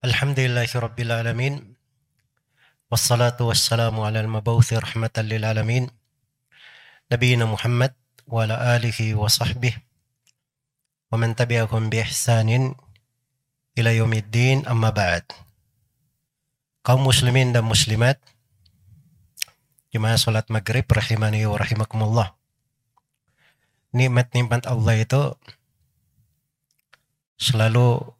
[0.00, 1.76] الحمد لله رب العالمين
[2.90, 5.90] والصلاة والسلام على المبعوث رحمة للعالمين
[7.12, 7.92] نبينا محمد
[8.26, 9.76] وعلى آله وصحبه
[11.12, 12.74] ومن تبعهم بإحسان
[13.78, 15.28] إلى يوم الدين أما بعد.
[16.80, 18.16] kaum muslimin dan muslimat
[19.92, 22.40] jemaah salat maghrib rahimani wa rahimakumullah
[23.92, 25.36] nikmat-nikmat Allah itu
[27.36, 28.16] selalu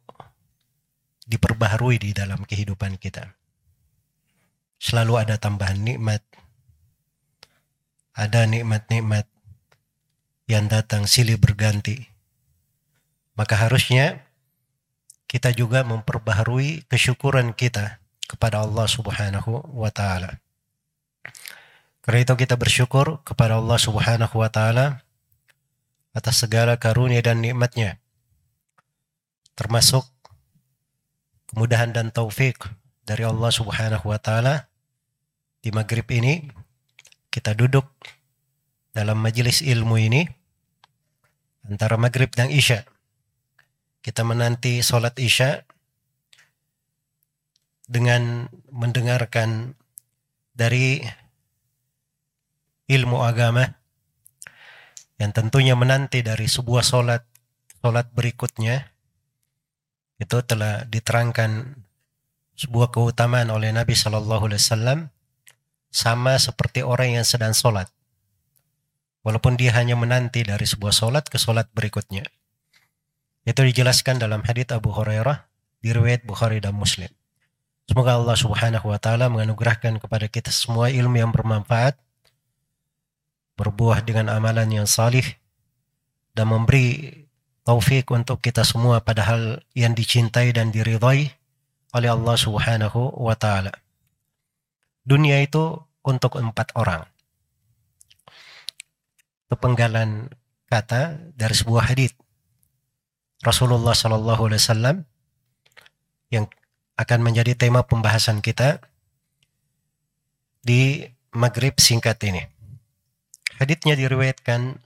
[1.31, 3.31] diperbaharui di dalam kehidupan kita.
[4.75, 6.19] Selalu ada tambahan nikmat.
[8.11, 9.23] Ada nikmat-nikmat
[10.51, 12.11] yang datang silih berganti.
[13.39, 14.27] Maka harusnya
[15.31, 20.43] kita juga memperbaharui kesyukuran kita kepada Allah Subhanahu wa taala.
[22.03, 25.07] Karena itu kita bersyukur kepada Allah Subhanahu wa taala
[26.11, 27.95] atas segala karunia dan nikmatnya.
[29.55, 30.03] Termasuk
[31.51, 32.63] kemudahan dan taufik
[33.03, 34.71] dari Allah Subhanahu wa taala.
[35.61, 36.49] Di maghrib ini
[37.29, 37.85] kita duduk
[38.95, 40.25] dalam majelis ilmu ini.
[41.67, 42.87] Antara maghrib dan isya.
[44.01, 45.61] Kita menanti sholat isya
[47.85, 49.77] dengan mendengarkan
[50.57, 51.05] dari
[52.89, 53.77] ilmu agama
[55.21, 57.23] yang tentunya menanti dari sebuah sholat
[57.79, 58.90] sholat berikutnya
[60.21, 61.81] itu telah diterangkan
[62.53, 64.99] sebuah keutamaan oleh Nabi Shallallahu Alaihi Wasallam
[65.89, 67.89] sama seperti orang yang sedang sholat.
[69.25, 72.21] Walaupun dia hanya menanti dari sebuah sholat ke sholat berikutnya.
[73.41, 75.49] Itu dijelaskan dalam hadits Abu Hurairah
[75.81, 77.09] di riwayat Bukhari dan Muslim.
[77.89, 81.97] Semoga Allah Subhanahu wa taala menganugerahkan kepada kita semua ilmu yang bermanfaat,
[83.57, 85.25] berbuah dengan amalan yang salih
[86.37, 87.20] dan memberi
[87.61, 91.29] taufik untuk kita semua padahal yang dicintai dan diridhai
[91.91, 93.71] oleh Allah Subhanahu wa taala.
[95.05, 97.05] Dunia itu untuk empat orang.
[99.51, 99.59] Itu
[100.71, 101.01] kata
[101.35, 102.15] dari sebuah hadis
[103.43, 104.97] Rasulullah Shallallahu Alaihi Wasallam
[106.31, 106.47] yang
[106.95, 108.79] akan menjadi tema pembahasan kita
[110.61, 112.45] di maghrib singkat ini.
[113.57, 114.79] Haditsnya diriwayatkan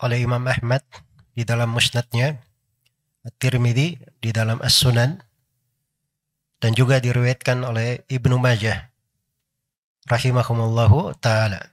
[0.00, 0.80] oleh Imam Ahmad
[1.34, 2.42] di dalam musnadnya,
[3.20, 5.20] At-Tirmidzi di dalam As-Sunan,
[6.60, 8.92] dan juga diriwayatkan oleh Ibnu Majah
[10.08, 11.72] rahimahumullahu taala.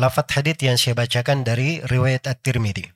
[0.00, 2.88] Lafat hadith yang saya bacakan dari riwayat At-Tirmidzi.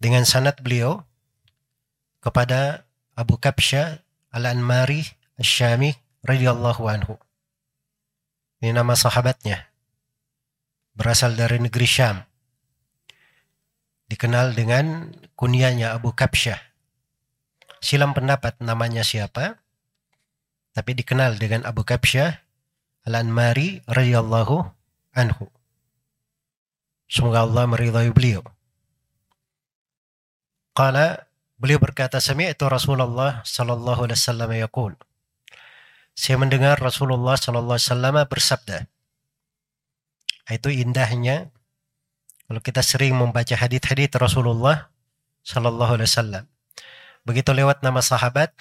[0.00, 1.04] Dengan sanad beliau
[2.24, 4.00] kepada Abu Kabsha
[4.32, 5.04] Al-Anmari
[5.36, 5.92] Asy-Syami
[6.24, 7.20] radhiyallahu anhu.
[8.60, 9.72] Ini nama sahabatnya.
[10.96, 12.29] Berasal dari negeri Syam
[14.10, 16.58] dikenal dengan kunianya Abu Kabsyah.
[17.78, 19.62] Silam pendapat namanya siapa,
[20.74, 22.42] tapi dikenal dengan Abu Kabsyah
[23.06, 24.66] Al-Anmari radhiyallahu
[25.14, 25.46] anhu.
[27.06, 28.42] Semoga Allah meridhai beliau.
[30.74, 34.92] Qala beliau berkata sami'tu Rasulullah sallallahu alaihi wasallam yaqul.
[36.14, 38.78] Saya mendengar Rasulullah sallallahu alaihi wasallam bersabda.
[40.50, 41.50] Itu indahnya
[42.49, 44.93] kalau kita sering membaca hadith-hadith Rasulullah
[45.41, 46.43] Sallallahu Alaihi Wasallam.
[47.25, 48.53] Begitu lewat nama sahabat,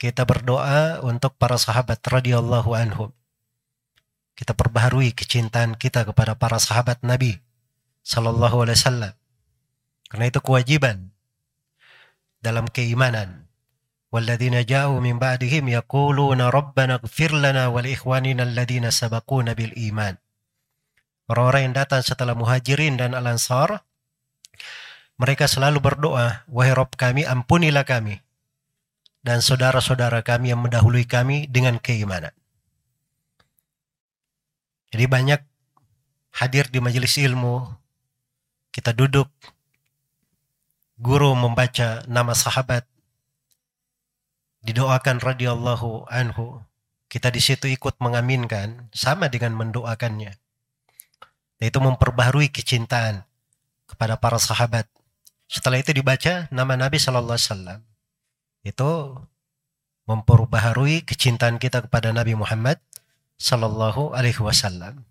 [0.00, 3.12] kita berdoa untuk para sahabat radhiyallahu anhum.
[4.32, 7.36] Kita perbaharui kecintaan kita kepada para sahabat Nabi
[8.00, 9.14] Sallallahu Alaihi Wasallam.
[10.08, 11.12] Karena itu kewajiban
[12.40, 13.42] dalam keimanan.
[14.12, 20.14] والذين جاءوا من بعدهم يقولون ربنا اغفر لنا ولإخواننا الذين سبقونا بالإيمان
[21.27, 23.83] Orang-orang yang datang setelah muhajirin dan al-ansar,
[25.19, 28.23] mereka selalu berdoa, Wahai Rob kami, ampunilah kami.
[29.19, 32.31] Dan saudara-saudara kami yang mendahului kami dengan keimanan.
[34.87, 35.41] Jadi banyak
[36.31, 37.75] hadir di majelis ilmu,
[38.71, 39.27] kita duduk,
[40.95, 42.87] guru membaca nama sahabat,
[44.63, 46.63] didoakan radhiyallahu anhu,
[47.11, 50.39] kita di situ ikut mengaminkan, sama dengan mendoakannya
[51.57, 53.25] yaitu memperbaharui kecintaan
[53.89, 54.85] kepada para sahabat.
[55.47, 57.79] Setelah itu dibaca nama Nabi Shallallahu Alaihi Wasallam.
[58.67, 58.91] Itu
[60.07, 62.77] memperbaharui kecintaan kita kepada Nabi Muhammad
[63.39, 65.07] Shallallahu Alaihi Wasallam.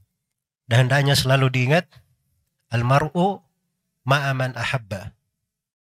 [0.66, 1.86] Dan hendaknya selalu diingat
[2.70, 3.40] almaru
[4.04, 5.14] ma'aman ahabba.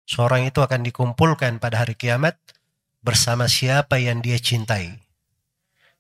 [0.06, 2.38] Seorang itu akan dikumpulkan pada hari kiamat
[3.02, 5.02] bersama siapa yang dia cintai.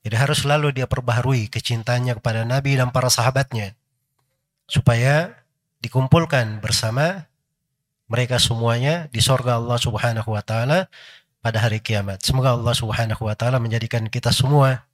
[0.06, 3.74] Jadi harus selalu dia perbaharui kecintaannya kepada Nabi dan para sahabatnya
[4.66, 5.46] supaya
[5.82, 7.30] dikumpulkan bersama
[8.06, 10.90] mereka semuanya di sorga Allah Subhanahu wa taala
[11.42, 12.22] pada hari kiamat.
[12.22, 14.86] Semoga Allah Subhanahu wa taala menjadikan kita semua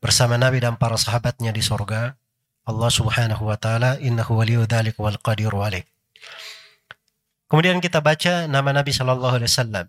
[0.00, 2.16] bersama Nabi dan para sahabatnya di sorga.
[2.66, 5.86] Allah Subhanahu wa taala innahu waliyyu dzalik wal qadiru alaih.
[7.46, 9.86] Kemudian kita baca nama Nabi sallallahu alaihi wasallam.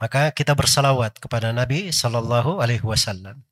[0.00, 3.44] Maka kita bersalawat kepada Nabi sallallahu alaihi wasallam.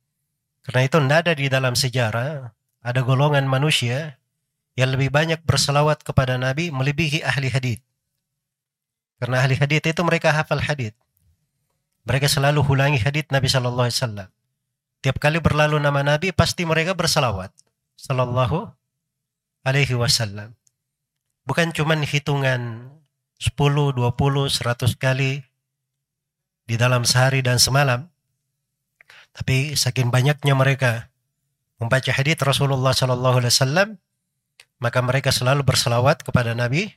[0.65, 4.21] Karena itu tidak ada di dalam sejarah ada golongan manusia
[4.77, 7.81] yang lebih banyak berselawat kepada Nabi melebihi ahli hadith.
[9.17, 10.93] Karena ahli hadith itu mereka hafal hadith.
[12.05, 14.29] Mereka selalu ulangi hadith Nabi Shallallahu Alaihi Wasallam.
[15.01, 17.49] Tiap kali berlalu nama Nabi pasti mereka berselawat.
[17.97, 18.69] Sallallahu
[19.65, 20.53] Alaihi Wasallam.
[21.43, 22.93] Bukan cuma hitungan
[23.41, 25.41] 10, 20, 100 kali
[26.69, 28.07] di dalam sehari dan semalam.
[29.33, 31.09] Tapi saking banyaknya mereka
[31.77, 33.89] membaca hadith Rasulullah Shallallahu Alaihi Wasallam
[34.77, 36.93] maka mereka selalu berselawat kepada Nabi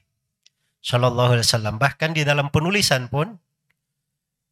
[0.80, 1.76] Shallallahu Alaihi Wasallam.
[1.76, 3.36] Bahkan di dalam penulisan pun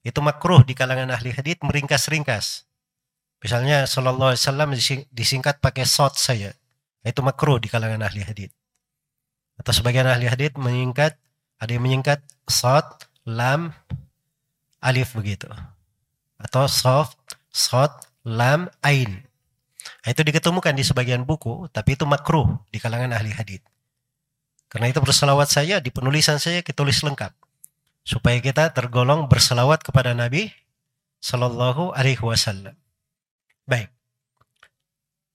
[0.05, 2.69] itu makruh di kalangan ahli hadith meringkas-ringkas.
[3.45, 4.71] Misalnya Shallallahu Alaihi Wasallam
[5.13, 6.53] disingkat pakai sot saja.
[7.05, 8.53] Itu makruh di kalangan ahli hadith.
[9.59, 11.19] Atau sebagian ahli hadith menyingkat,
[11.59, 13.75] ada yang menyingkat sot, lam,
[14.79, 15.51] alif begitu.
[16.39, 17.19] Atau soft,
[17.51, 17.91] sot,
[18.23, 19.28] lam, ain.
[20.05, 23.65] Nah, itu diketemukan di sebagian buku, tapi itu makruh di kalangan ahli hadith.
[24.69, 27.33] Karena itu berselawat saya di penulisan saya kita tulis lengkap
[28.05, 30.53] supaya kita tergolong berselawat kepada Nabi
[31.25, 32.77] Sallallahu Alaihi Wasallam.
[33.65, 33.89] Baik.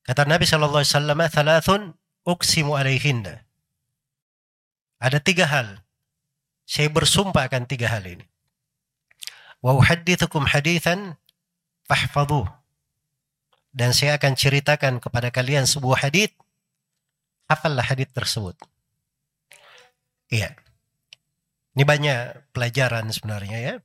[0.06, 1.82] Kata Nabi Sallallahu Alaihi Wasallam, "Thalathun
[2.26, 3.46] uksimu alaihinna."
[5.02, 5.84] Ada tiga hal.
[6.64, 8.26] Saya bersumpah akan tiga hal ini.
[9.60, 11.20] Wa uhaddithukum hadithan
[11.90, 12.48] fahfadhuh
[13.74, 16.30] dan saya akan ceritakan kepada kalian sebuah hadis.
[17.50, 18.56] Hafallah hadis tersebut.
[20.30, 20.54] Iya.
[21.74, 23.76] Ini banyak pelajaran sebenarnya ya.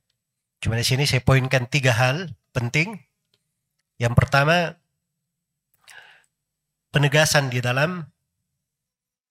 [0.61, 3.01] Cuma di sini saya poinkan tiga hal penting.
[3.97, 4.77] Yang pertama,
[6.93, 8.05] penegasan di dalam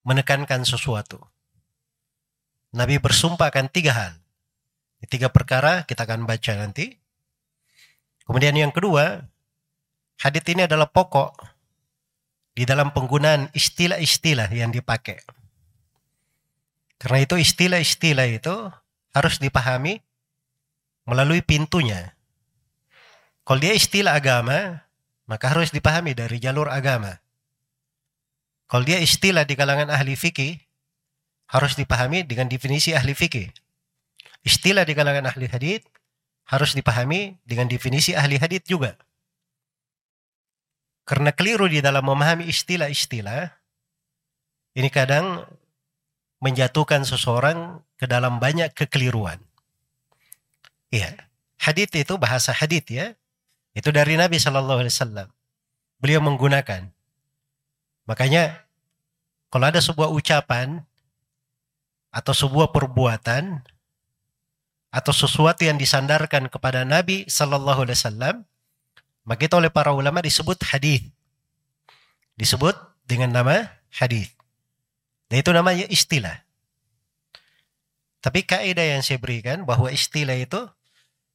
[0.03, 1.23] menekankan sesuatu.
[2.75, 4.13] Nabi bersumpah akan tiga hal.
[5.07, 6.99] Tiga perkara kita akan baca nanti.
[8.27, 9.25] Kemudian yang kedua,
[10.19, 11.31] Hadit ini adalah pokok
[12.59, 15.23] di dalam penggunaan istilah-istilah yang dipakai.
[16.99, 18.57] Karena itu istilah-istilah itu
[19.15, 20.03] harus dipahami
[21.07, 22.19] melalui pintunya.
[23.47, 24.83] Kalau dia istilah agama,
[25.31, 27.23] maka harus dipahami dari jalur agama.
[28.69, 30.59] Kalau dia istilah di kalangan ahli fikih,
[31.49, 33.49] harus dipahami dengan definisi ahli fikih.
[34.45, 35.87] Istilah di kalangan ahli hadith
[36.45, 38.99] harus dipahami dengan definisi ahli hadith juga.
[41.09, 43.49] Karena keliru di dalam memahami istilah-istilah,
[44.77, 45.49] ini kadang
[46.45, 49.41] menjatuhkan seseorang ke dalam banyak kekeliruan.
[50.93, 51.17] Iya,
[51.57, 53.17] hadith itu bahasa hadith ya.
[53.73, 55.29] Itu dari Nabi Shallallahu Alaihi Wasallam.
[55.97, 56.93] Beliau menggunakan.
[58.05, 58.69] Makanya
[59.49, 60.85] kalau ada sebuah ucapan
[62.13, 63.65] atau sebuah perbuatan
[64.93, 68.37] atau sesuatu yang disandarkan kepada Nabi Shallallahu Alaihi Wasallam,
[69.29, 71.05] maka itu oleh para ulama disebut hadis.
[72.41, 72.73] Disebut
[73.05, 74.33] dengan nama hadis.
[75.29, 76.49] Dan itu namanya istilah.
[78.25, 80.65] Tapi kaidah yang saya berikan bahwa istilah itu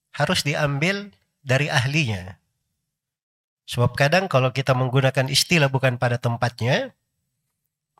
[0.09, 1.13] harus diambil
[1.45, 2.41] dari ahlinya.
[3.69, 6.97] Sebab kadang kalau kita menggunakan istilah bukan pada tempatnya,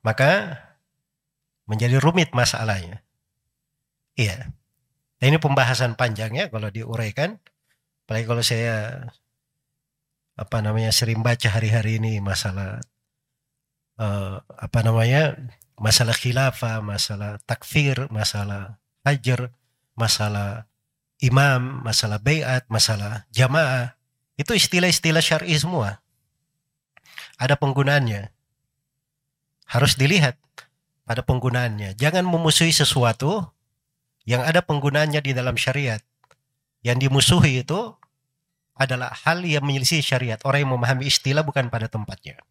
[0.02, 0.58] maka
[1.70, 3.06] menjadi rumit masalahnya.
[4.18, 4.52] Iya.
[5.22, 7.40] Nah, ini pembahasan panjangnya kalau diuraikan.
[8.04, 9.08] Apalagi kalau saya
[10.34, 12.82] apa namanya sering baca hari-hari ini masalah
[14.02, 15.38] uh, apa namanya
[15.78, 19.54] masalah khilafah, masalah takfir, masalah hajar,
[19.98, 20.70] masalah
[21.22, 23.98] imam, masalah bayat, masalah jamaah.
[24.40, 26.02] Itu istilah-istilah syar'i semua.
[27.38, 28.34] Ada penggunaannya.
[29.70, 30.38] Harus dilihat
[31.06, 31.98] pada penggunaannya.
[31.98, 33.54] Jangan memusuhi sesuatu
[34.24, 36.02] yang ada penggunaannya di dalam syariat.
[36.84, 37.96] Yang dimusuhi itu
[38.74, 40.42] adalah hal yang menyelisih syariat.
[40.46, 42.42] Orang yang memahami istilah bukan pada tempatnya.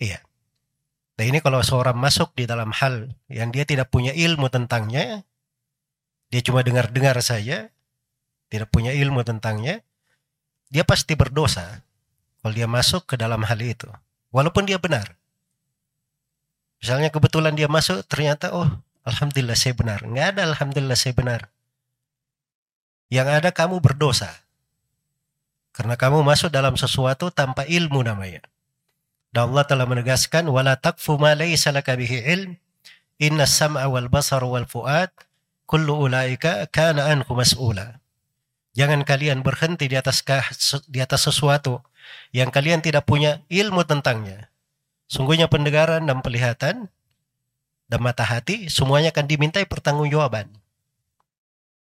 [0.00, 0.24] Iya.
[1.14, 5.22] Nah ini kalau seorang masuk di dalam hal yang dia tidak punya ilmu tentangnya,
[6.32, 7.70] dia cuma dengar-dengar saja,
[8.50, 9.86] tidak punya ilmu tentangnya,
[10.74, 11.86] dia pasti berdosa
[12.42, 13.86] kalau dia masuk ke dalam hal itu.
[14.34, 15.14] Walaupun dia benar.
[16.82, 18.68] Misalnya kebetulan dia masuk, ternyata oh
[19.06, 20.02] Alhamdulillah saya benar.
[20.04, 21.48] Nggak ada Alhamdulillah saya benar.
[23.08, 24.43] Yang ada kamu berdosa.
[25.74, 28.46] Karena kamu masuk dalam sesuatu tanpa ilmu namanya.
[29.34, 32.54] Dan Allah telah menegaskan wala takfu ma laysa laka bihi ilm
[33.22, 35.10] Inna sam'a wal basar wal fuad
[35.70, 38.02] kullu ulaika kana anhu mas'ula.
[38.74, 40.26] Jangan kalian berhenti di atas
[40.90, 41.78] di atas sesuatu
[42.34, 44.50] yang kalian tidak punya ilmu tentangnya.
[45.06, 46.90] Sungguhnya pendengaran dan penglihatan
[47.86, 50.50] dan mata hati semuanya akan dimintai pertanggungjawaban.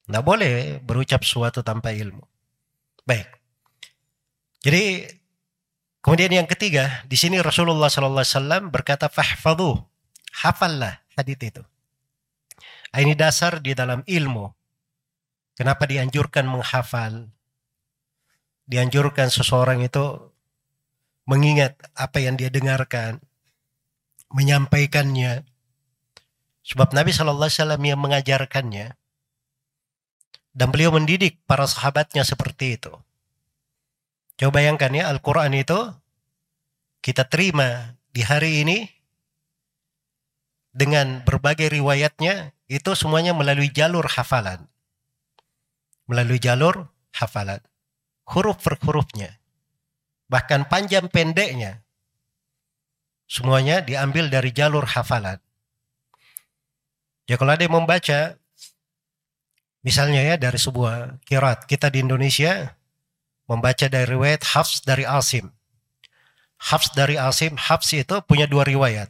[0.08, 2.24] Tidak boleh berucap sesuatu tanpa ilmu.
[3.04, 3.37] Baik.
[4.58, 5.06] Jadi
[6.02, 9.78] kemudian yang ketiga, di sini Rasulullah SAW berkata fahfadu,
[10.34, 11.62] hafallah hadith itu.
[12.94, 14.50] Ini dasar di dalam ilmu.
[15.54, 17.28] Kenapa dianjurkan menghafal?
[18.68, 20.32] Dianjurkan seseorang itu
[21.28, 23.20] mengingat apa yang dia dengarkan,
[24.32, 25.44] menyampaikannya.
[26.64, 27.48] Sebab Nabi SAW
[27.80, 28.96] yang mengajarkannya.
[30.52, 32.92] Dan beliau mendidik para sahabatnya seperti itu.
[34.38, 35.78] Coba bayangkan ya Al-Quran itu
[37.02, 38.86] kita terima di hari ini
[40.70, 44.70] dengan berbagai riwayatnya itu semuanya melalui jalur hafalan.
[46.06, 46.86] Melalui jalur
[47.18, 47.58] hafalan.
[48.30, 49.42] Huruf per hurufnya.
[50.30, 51.82] Bahkan panjang pendeknya.
[53.26, 55.42] Semuanya diambil dari jalur hafalan.
[57.26, 58.38] Ya kalau ada yang membaca
[59.86, 62.77] Misalnya ya dari sebuah kirat kita di Indonesia
[63.48, 65.50] membaca dari riwayat Hafs dari Asim.
[66.60, 69.08] Hafs dari Asim, Hafs itu punya dua riwayat.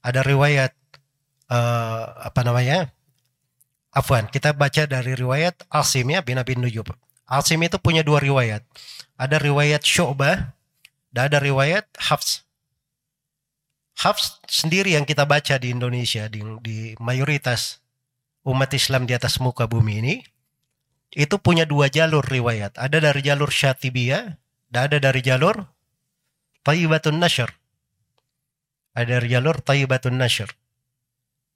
[0.00, 0.72] Ada riwayat
[1.52, 2.88] uh, apa namanya?
[3.94, 6.88] Afwan, kita baca dari riwayat Asim ya bin Abi Nujub.
[7.28, 8.64] Asim itu punya dua riwayat.
[9.14, 10.56] Ada riwayat Syu'bah
[11.14, 12.42] dan ada riwayat Hafs.
[13.94, 17.78] Hafs sendiri yang kita baca di Indonesia di, di mayoritas
[18.42, 20.14] umat Islam di atas muka bumi ini
[21.14, 22.74] itu punya dua jalur riwayat.
[22.78, 24.38] Ada dari jalur Syatibiyah
[24.70, 25.66] dan ada dari jalur
[26.66, 27.50] Tayyibatun Nashr.
[28.94, 30.50] Ada dari jalur Tayyibatun Nashr.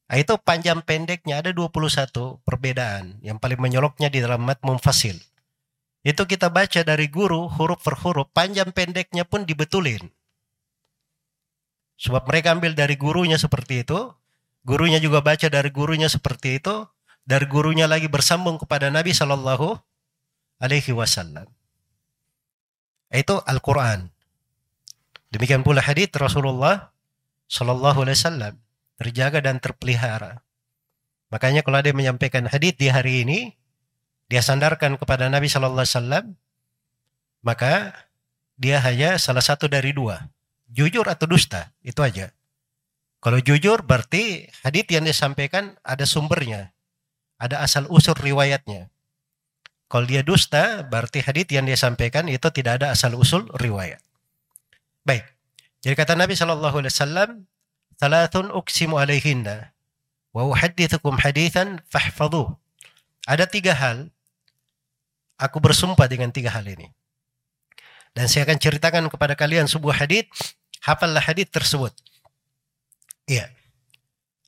[0.09, 3.21] Nah, itu panjang pendeknya ada 21 perbedaan.
[3.21, 5.21] Yang paling menyoloknya di dalam mat mumfasil.
[6.00, 10.09] Itu kita baca dari guru huruf per huruf, panjang pendeknya pun dibetulin.
[11.99, 14.17] Sebab mereka ambil dari gurunya seperti itu,
[14.69, 16.85] Gurunya juga baca dari gurunya seperti itu.
[17.29, 19.77] Dari gurunya lagi bersambung kepada Nabi Shallallahu
[20.65, 21.45] Alaihi Wasallam.
[23.13, 24.09] Itu Al-Quran.
[25.29, 26.89] Demikian pula hadits Rasulullah
[27.53, 28.55] Shallallahu Alaihi Wasallam
[28.97, 30.41] terjaga dan terpelihara.
[31.29, 33.53] Makanya kalau ada menyampaikan hadits di hari ini,
[34.33, 36.25] dia sandarkan kepada Nabi Shallallahu Alaihi Wasallam,
[37.45, 37.93] maka
[38.57, 40.33] dia hanya salah satu dari dua,
[40.73, 42.33] jujur atau dusta, itu aja.
[43.21, 46.73] Kalau jujur berarti hadis yang disampaikan ada sumbernya.
[47.38, 48.90] Ada asal usul riwayatnya.
[49.88, 54.02] Kalau dia dusta berarti hadis yang dia sampaikan itu tidak ada asal usul riwayat.
[55.07, 55.25] Baik.
[55.80, 57.30] Jadi kata Nabi Shallallahu alaihi wasallam,
[57.97, 59.73] "Thalathun uksimu alaihinna
[60.37, 62.52] wa uhaddithukum hadithan fahfadhu."
[63.25, 64.12] Ada tiga hal
[65.40, 66.90] aku bersumpah dengan tiga hal ini.
[68.12, 70.26] Dan saya akan ceritakan kepada kalian sebuah hadis,
[70.83, 71.95] hafallah hadis tersebut.
[73.30, 73.49] Iya.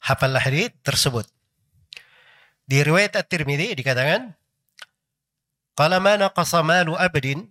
[0.03, 1.29] Hafallah hadis tersebut.
[2.71, 4.31] Di riwayat At-Tirmidzi dikatakan
[5.75, 7.51] qala ma naqasa malu abdin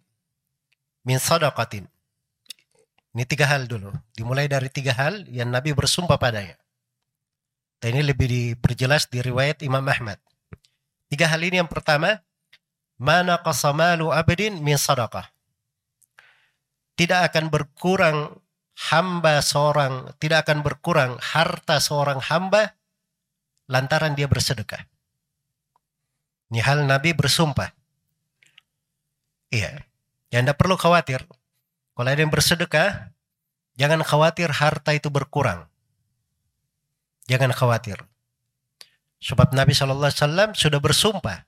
[1.03, 1.83] min sadaqatin.
[3.11, 3.91] Ini tiga hal dulu.
[4.15, 6.55] Dimulai dari tiga hal yang Nabi bersumpah padanya.
[7.83, 10.23] Dan ini lebih diperjelas di riwayat Imam Ahmad.
[11.11, 12.23] Tiga hal ini yang pertama,
[12.95, 15.27] mana qasamalu abdin min sadaqah.
[16.95, 18.39] Tidak akan berkurang
[18.87, 22.71] hamba seorang tidak akan berkurang harta seorang hamba
[23.67, 24.87] lantaran dia bersedekah.
[26.49, 27.69] Ini hal Nabi bersumpah.
[29.53, 29.85] Iya.
[30.29, 31.25] Ya Anda perlu khawatir.
[31.93, 33.13] Kalau ada yang bersedekah,
[33.77, 35.69] jangan khawatir harta itu berkurang.
[37.29, 38.01] Jangan khawatir.
[39.19, 41.43] Sebab Nabi SAW sudah bersumpah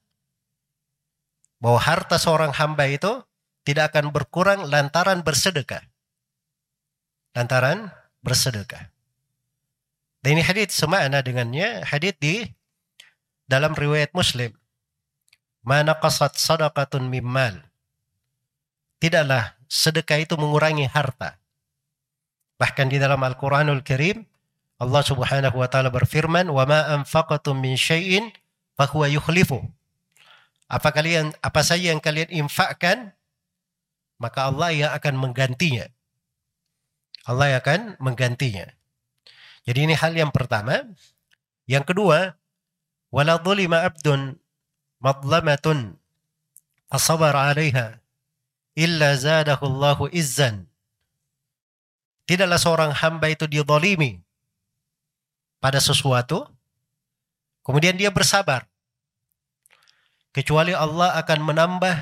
[1.62, 3.24] bahwa harta seorang hamba itu
[3.64, 5.92] tidak akan berkurang lantaran bersedekah
[7.36, 8.92] lantaran bersedekah.
[10.22, 12.46] Dan ini hadith semakna dengannya hadith di
[13.50, 14.54] dalam riwayat Muslim
[15.67, 17.59] Mana qasat sadaqatun mimmal.
[19.03, 21.37] Tidaklah sedekah itu mengurangi harta.
[22.57, 24.25] Bahkan di dalam Al-Quranul Karim,
[24.81, 28.33] Allah subhanahu wa ta'ala berfirman, وَمَا أَنْفَقَتُم مِّن شَيْءٍ
[28.77, 29.51] فَهُوَ يُخْلِفُ
[30.67, 33.15] Apa kalian apa saja yang kalian infakkan,
[34.17, 35.87] maka Allah yang akan menggantinya.
[37.27, 38.71] Allah akan menggantinya.
[39.67, 40.87] Jadi ini hal yang pertama.
[41.67, 42.39] Yang kedua,
[43.11, 44.39] wala dhulima abdun
[45.02, 45.98] madlamatun
[46.88, 48.00] asabar 'alaiha
[48.78, 50.70] illa zadahu Allahu izzan.
[52.30, 54.22] Tidaklah seorang hamba itu didolimi
[55.60, 56.48] pada sesuatu,
[57.66, 58.70] kemudian dia bersabar.
[60.32, 61.96] Kecuali Allah akan menambah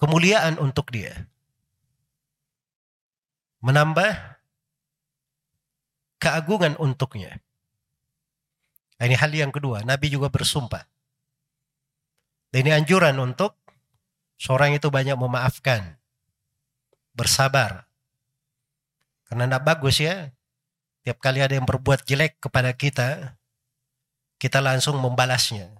[0.00, 1.28] kemuliaan untuk dia.
[3.60, 4.40] Menambah
[6.16, 7.38] keagungan untuknya.
[8.96, 10.86] Ini hal yang kedua, Nabi juga bersumpah.
[12.52, 13.56] Ini anjuran untuk
[14.36, 15.96] seorang itu banyak memaafkan,
[17.16, 17.88] bersabar.
[19.24, 20.36] Karena tidak bagus ya,
[21.00, 23.40] tiap kali ada yang berbuat jelek kepada kita,
[24.36, 25.72] kita langsung membalasnya.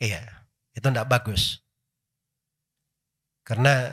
[0.00, 1.60] Iya, itu tidak bagus.
[3.44, 3.92] Karena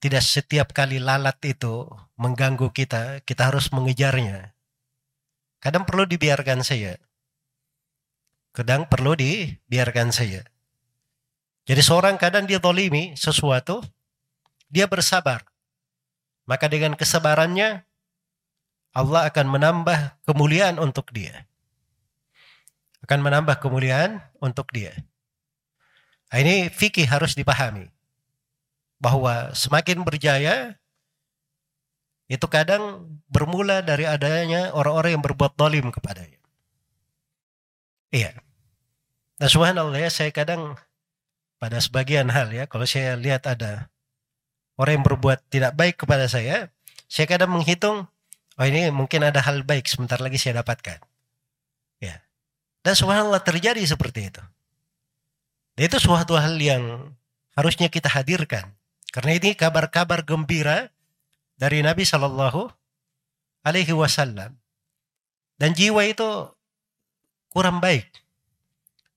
[0.00, 1.84] tidak setiap kali lalat itu
[2.16, 4.56] mengganggu kita, kita harus mengejarnya.
[5.60, 6.96] Kadang perlu dibiarkan saja.
[8.50, 10.42] Kadang perlu dibiarkan saja.
[11.70, 13.78] Jadi seorang kadang dia tolimi sesuatu,
[14.66, 15.46] dia bersabar.
[16.50, 17.86] Maka dengan kesabarannya,
[18.90, 21.46] Allah akan menambah kemuliaan untuk dia.
[23.06, 24.90] Akan menambah kemuliaan untuk dia.
[26.34, 27.86] Nah, ini fikih harus dipahami.
[28.98, 30.74] Bahwa semakin berjaya,
[32.26, 36.39] itu kadang bermula dari adanya orang-orang yang berbuat dolim kepadanya.
[38.10, 38.34] Iya.
[39.40, 40.76] Nah subhanallah ya, saya kadang
[41.62, 43.88] pada sebagian hal ya, kalau saya lihat ada
[44.76, 46.68] orang yang berbuat tidak baik kepada saya,
[47.06, 48.10] saya kadang menghitung,
[48.58, 50.98] oh ini mungkin ada hal baik sebentar lagi saya dapatkan.
[52.02, 52.20] Ya.
[52.80, 54.42] Dan subhanallah terjadi seperti itu.
[55.76, 57.14] Dan itu suatu hal yang
[57.54, 58.72] harusnya kita hadirkan.
[59.10, 60.88] Karena ini kabar-kabar gembira
[61.58, 62.72] dari Nabi Shallallahu
[63.66, 64.56] Alaihi Wasallam.
[65.60, 66.48] Dan jiwa itu
[67.50, 68.06] kurang baik.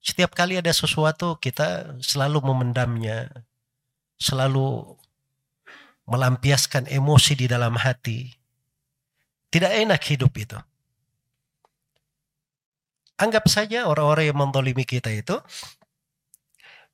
[0.03, 3.31] Setiap kali ada sesuatu kita selalu memendamnya,
[4.19, 4.99] selalu
[6.03, 8.27] melampiaskan emosi di dalam hati.
[9.47, 10.59] Tidak enak hidup itu.
[13.15, 15.39] Anggap saja orang-orang yang mendolimi kita itu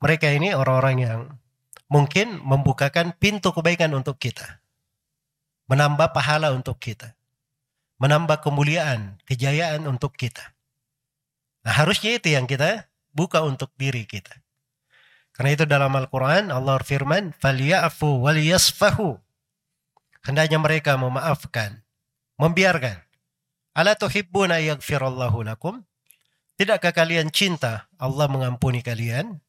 [0.04, 1.20] mereka ini orang-orang yang
[1.90, 4.62] mungkin membukakan pintu kebaikan untuk kita.
[5.66, 7.18] Menambah pahala untuk kita.
[7.98, 10.59] Menambah kemuliaan, kejayaan untuk kita.
[11.65, 14.45] Nah harusnya itu yang kita buka untuk diri kita.
[15.35, 18.99] Karena itu dalam Al-Quran Allah firman, فَلْيَعْفُوا وَلْيَصْفَهُ
[20.25, 21.83] Hendaknya mereka memaafkan,
[22.39, 23.03] membiarkan.
[23.75, 25.83] Ala tuhibbuna yaghfirallahu lakum?
[26.55, 29.43] Tidakkah kalian cinta Allah mengampuni kalian?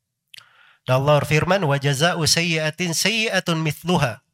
[0.89, 4.25] Dan Allah firman, wa jaza'u sayyi'atin sayyi'atun mithluha.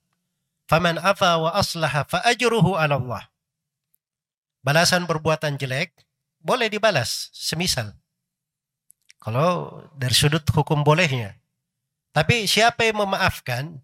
[0.71, 3.27] Faman afa wa aslaha fa ajruhu 'ala Allah.
[4.63, 5.91] Balasan perbuatan jelek
[6.46, 7.90] boleh dibalas semisal.
[9.18, 11.34] Kalau dari sudut hukum bolehnya.
[12.14, 13.82] Tapi siapa yang memaafkan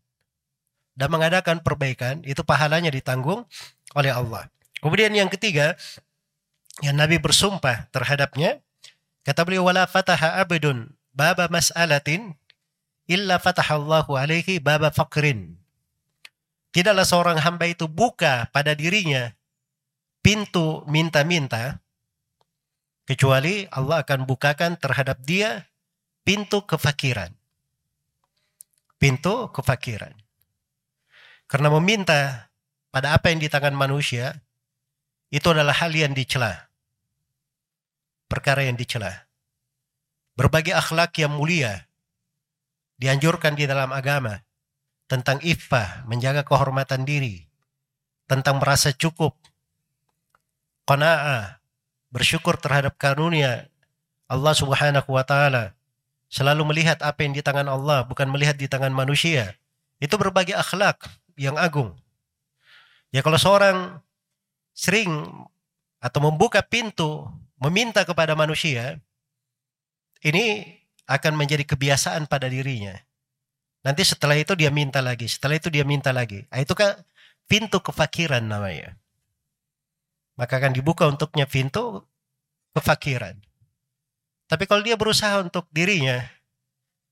[0.95, 3.43] dan mengadakan perbaikan, itu pahalanya ditanggung
[3.99, 4.47] oleh Allah.
[4.79, 5.75] Kemudian yang ketiga,
[6.81, 8.63] yang Nabi bersumpah terhadapnya,
[9.27, 12.39] kata beliau wala fataha abdun baba mas'alatin
[13.11, 15.59] illa fatahallahu alaihi baba fakrin.
[16.73, 19.37] Tidaklah seorang hamba itu buka pada dirinya
[20.25, 21.82] pintu minta-minta,
[23.07, 25.67] kecuali Allah akan bukakan terhadap dia
[26.23, 27.35] pintu kefakiran.
[28.99, 30.15] Pintu kefakiran.
[31.51, 32.49] Karena meminta
[32.95, 34.41] pada apa yang di tangan manusia,
[35.33, 36.71] itu adalah hal yang dicela.
[38.29, 39.29] Perkara yang dicela.
[40.37, 41.89] Berbagai akhlak yang mulia
[42.97, 44.41] dianjurkan di dalam agama
[45.11, 47.45] tentang iffah, menjaga kehormatan diri,
[48.25, 49.37] tentang merasa cukup,
[50.89, 51.62] qanaah,
[52.13, 53.73] bersyukur terhadap karunia
[54.29, 55.73] Allah Subhanahu wa taala,
[56.29, 59.57] selalu melihat apa yang di tangan Allah, bukan melihat di tangan manusia.
[59.99, 61.09] Itu berbagai akhlak
[61.41, 61.97] yang agung.
[63.13, 64.01] Ya kalau seorang
[64.73, 65.29] sering
[66.01, 67.29] atau membuka pintu
[67.61, 68.99] meminta kepada manusia,
[70.25, 72.97] ini akan menjadi kebiasaan pada dirinya.
[73.83, 76.47] Nanti setelah itu dia minta lagi, setelah itu dia minta lagi.
[76.49, 76.95] Nah, itu kan
[77.51, 78.95] pintu kefakiran namanya.
[80.37, 82.05] Maka akan dibuka untuknya pintu
[82.73, 83.37] kefakiran.
[84.49, 86.25] Tapi kalau dia berusaha untuk dirinya,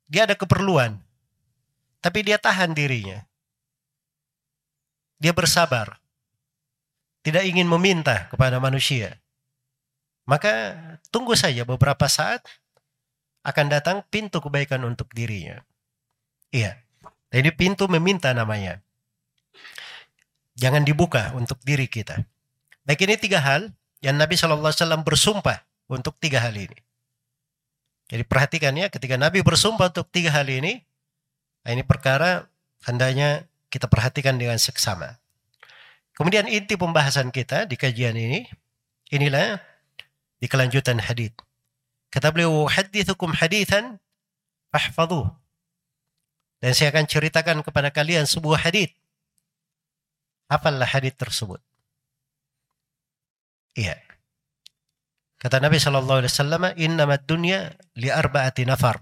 [0.08, 1.00] dia ada keperluan.
[2.00, 3.24] Tapi dia tahan dirinya.
[5.20, 6.00] Dia bersabar.
[7.20, 9.20] Tidak ingin meminta kepada manusia.
[10.24, 10.76] Maka
[11.12, 12.40] tunggu saja beberapa saat
[13.44, 15.60] akan datang pintu kebaikan untuk dirinya.
[16.52, 16.80] Iya.
[17.30, 18.80] Jadi pintu meminta namanya.
[20.56, 22.20] Jangan dibuka untuk diri kita.
[22.90, 23.70] Baik ini tiga hal
[24.02, 24.74] yang Nabi SAW
[25.06, 26.74] bersumpah untuk tiga hal ini.
[28.10, 30.82] Jadi perhatikan ya, ketika Nabi bersumpah untuk tiga hal ini,
[31.62, 32.50] nah ini perkara
[32.82, 35.22] hendaknya kita perhatikan dengan seksama.
[36.18, 38.50] Kemudian inti pembahasan kita di kajian ini,
[39.14, 39.62] inilah
[40.42, 41.38] di kelanjutan hadith.
[42.10, 44.02] Kata beliau, hadithukum hadithan
[44.74, 45.30] fahfadhuh.
[46.58, 48.90] Dan saya akan ceritakan kepada kalian sebuah hadith.
[50.50, 51.62] Apalah hadith tersebut?
[53.78, 53.96] Iya.
[55.40, 59.00] Kata Nabi Shallallahu Alaihi Wasallam, Inna dunya li arba'ati nafar.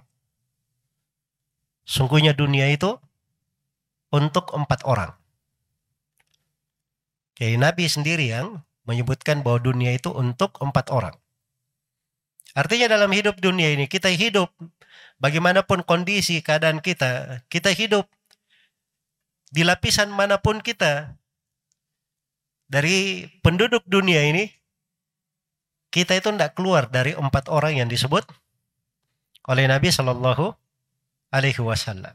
[1.89, 3.01] Sungguhnya dunia itu
[4.13, 5.17] untuk empat orang.
[7.39, 11.15] Jadi Nabi sendiri yang menyebutkan bahwa dunia itu untuk empat orang.
[12.57, 14.51] Artinya dalam hidup dunia ini kita hidup
[15.23, 18.11] bagaimanapun kondisi keadaan kita, kita hidup
[19.55, 21.15] di lapisan mana pun kita
[22.67, 24.51] dari penduduk dunia ini,
[25.89, 28.29] kita itu tidak keluar dari empat orang yang disebut
[29.49, 30.53] oleh Nabi Shallallahu
[31.33, 32.15] Alaihi Wasallam.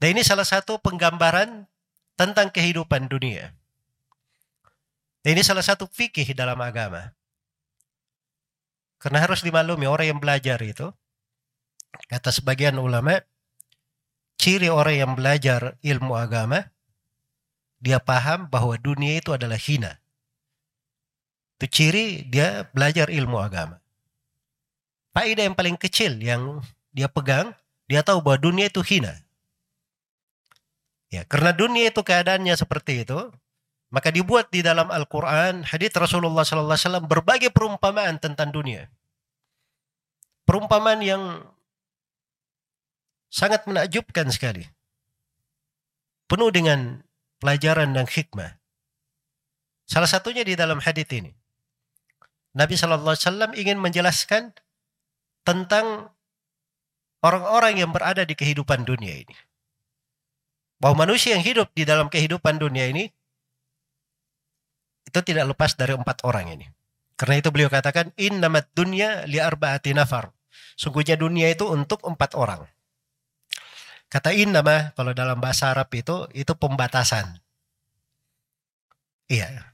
[0.00, 1.68] Dan ini salah satu penggambaran
[2.16, 3.52] tentang kehidupan dunia.
[5.20, 7.12] Ini salah satu fikih dalam agama.
[8.96, 10.88] Karena harus dimaklumi orang yang belajar itu,
[12.08, 13.20] kata sebagian ulama,
[14.40, 16.72] ciri orang yang belajar ilmu agama,
[17.76, 19.99] dia paham bahwa dunia itu adalah hina.
[21.60, 23.84] Itu ciri dia belajar ilmu agama.
[25.12, 27.52] Faedah yang paling kecil yang dia pegang,
[27.84, 29.12] dia tahu bahwa dunia itu hina.
[31.12, 33.28] Ya, karena dunia itu keadaannya seperti itu,
[33.92, 38.88] maka dibuat di dalam Al-Quran, hadits Rasulullah SAW berbagai perumpamaan tentang dunia.
[40.48, 41.44] Perumpamaan yang
[43.28, 44.64] sangat menakjubkan sekali.
[46.24, 47.04] Penuh dengan
[47.42, 48.56] pelajaran dan hikmah.
[49.84, 51.39] Salah satunya di dalam hadits ini.
[52.50, 54.50] Nabi SAW ingin menjelaskan
[55.46, 56.10] tentang
[57.22, 59.36] orang-orang yang berada di kehidupan dunia ini
[60.80, 63.12] bahwa manusia yang hidup di dalam kehidupan dunia ini
[65.04, 66.66] itu tidak lepas dari empat orang ini.
[67.18, 70.32] Karena itu beliau katakan innamat dunya li arba'ati nafar.
[70.78, 72.64] Sungguhnya dunia itu untuk empat orang.
[74.08, 77.38] Kata innama kalau dalam bahasa Arab itu itu pembatasan.
[79.30, 79.70] Iya.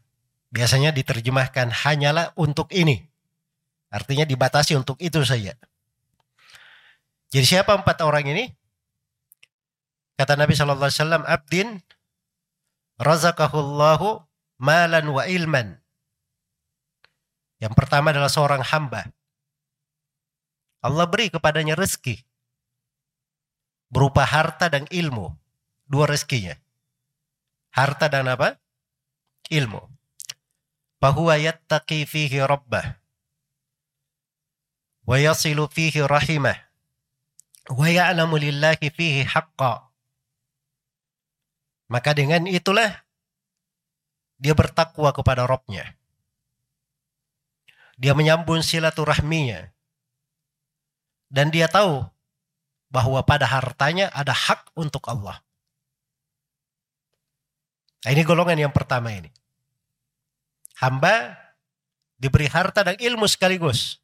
[0.57, 3.05] Biasanya diterjemahkan hanyalah untuk ini.
[3.93, 5.53] Artinya dibatasi untuk itu saja.
[7.29, 8.49] Jadi siapa empat orang ini?
[10.17, 11.69] Kata Nabi Shallallahu Alaihi Wasallam, abdin
[12.97, 14.25] razakahullahu
[14.57, 15.77] malan wa ilman.
[17.61, 19.13] Yang pertama adalah seorang hamba.
[20.81, 22.25] Allah beri kepadanya rezeki
[23.93, 25.37] berupa harta dan ilmu.
[25.87, 26.57] Dua rezekinya.
[27.71, 28.59] Harta dan apa?
[29.53, 29.96] Ilmu.
[30.97, 32.97] Fahuwa yattaqi fihi rabbah.
[35.07, 36.57] Wa yasilu fihi rahimah.
[37.73, 39.27] Wa ya'lamu lillahi fihi
[41.87, 43.07] maka dengan itulah
[44.37, 45.95] dia bertakwa kepada Robnya.
[47.97, 49.73] Dia menyambung silaturahminya.
[51.33, 52.05] Dan dia tahu
[52.93, 55.41] bahwa pada hartanya ada hak untuk Allah.
[58.05, 59.33] Nah, ini golongan yang pertama ini.
[60.77, 61.37] Hamba
[62.21, 64.01] diberi harta dan ilmu sekaligus.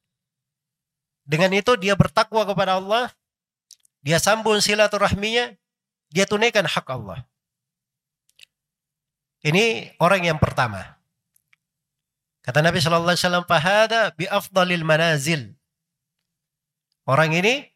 [1.22, 3.12] Dengan itu dia bertakwa kepada Allah,
[4.02, 5.54] dia sambung silaturahminya,
[6.10, 7.22] dia tunaikan hak Allah.
[9.42, 10.98] Ini orang yang pertama.
[12.42, 15.54] Kata Nabi Shallallahu Alaihi Wasallam, "Fahada bi afdalil manazil."
[17.06, 17.70] Orang ini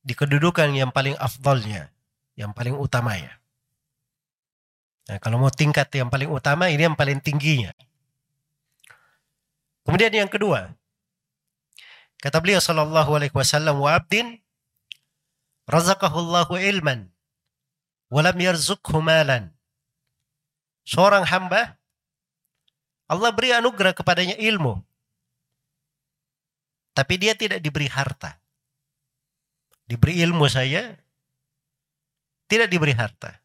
[0.00, 1.92] di kedudukan yang paling afdalnya,
[2.36, 3.40] yang paling utamanya.
[5.10, 7.74] Nah, kalau mau tingkat yang paling utama, ini yang paling tingginya.
[9.82, 10.70] Kemudian yang kedua,
[12.22, 14.38] kata beliau Shallallahu Alaihi Wasallam, "Wa abdin
[15.66, 17.10] razaqahullahu ilman,
[18.06, 19.50] walam yarzukhu malan."
[20.90, 21.78] seorang hamba,
[23.10, 24.82] Allah beri anugerah kepadanya ilmu.
[26.94, 28.38] Tapi dia tidak diberi harta.
[29.86, 30.94] Diberi ilmu saya,
[32.46, 33.39] tidak diberi harta.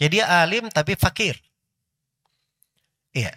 [0.00, 1.36] Jadi dia alim tapi fakir.
[3.12, 3.36] Iya.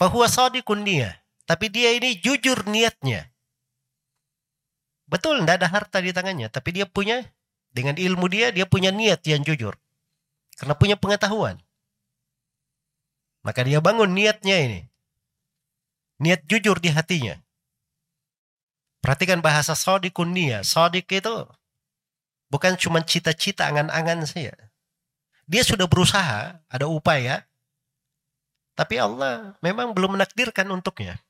[0.00, 1.12] Fahuwa sadiqun niyah.
[1.44, 3.28] Tapi dia ini jujur niatnya.
[5.04, 6.48] Betul, tidak ada harta di tangannya.
[6.48, 7.20] Tapi dia punya,
[7.68, 9.76] dengan ilmu dia, dia punya niat yang jujur.
[10.56, 11.60] Karena punya pengetahuan.
[13.44, 14.80] Maka dia bangun niatnya ini.
[16.22, 17.36] Niat jujur di hatinya.
[19.04, 20.64] Perhatikan bahasa sodikun niat.
[20.64, 21.44] Sodik itu
[22.48, 24.71] bukan cuma cita-cita angan-angan saya.
[25.46, 27.44] Dia sudah berusaha, ada upaya.
[28.72, 31.20] Tapi Allah memang belum menakdirkan untuknya.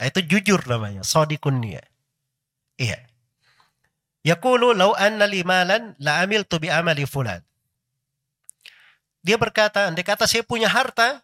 [0.00, 1.86] Nah, itu jujur namanya, sodikun niat.
[2.80, 2.98] Iya.
[4.22, 7.42] Yaqulu law anna li malan la amiltu bi amali fulan.
[9.22, 11.22] Dia berkata, andai kata saya punya harta,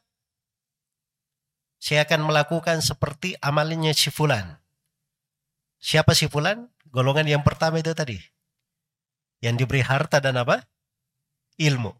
[1.78, 4.58] saya akan melakukan seperti amalnya si fulan.
[5.78, 6.66] Siapa si fulan?
[6.90, 8.18] Golongan yang pertama itu tadi.
[9.38, 10.66] Yang diberi harta dan apa?
[11.58, 11.94] Ilmu.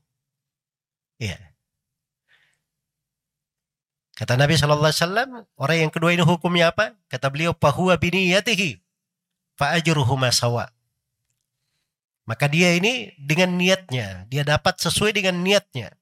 [1.19, 1.39] Iya.
[4.19, 6.99] Kata Nabi Shallallahu Alaihi Wasallam, orang yang kedua ini hukumnya apa?
[7.07, 8.83] Kata beliau, bahwa biniyatihi
[9.55, 10.75] fa'ajruhuma sawa.
[12.27, 15.95] Maka dia ini dengan niatnya, dia dapat sesuai dengan niatnya.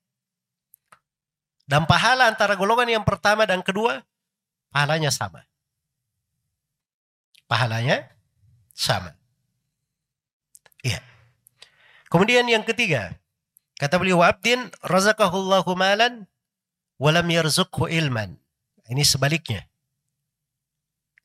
[1.69, 4.01] Dan pahala antara golongan yang pertama dan kedua,
[4.73, 5.45] pahalanya sama.
[7.45, 8.11] Pahalanya
[8.73, 9.13] sama.
[10.81, 11.05] Iya.
[12.09, 13.13] Kemudian yang ketiga,
[13.77, 16.29] kata beliau abdin razaqahullahu malan
[17.01, 18.37] walam yarzukhu ilman.
[18.87, 19.67] Ini sebaliknya.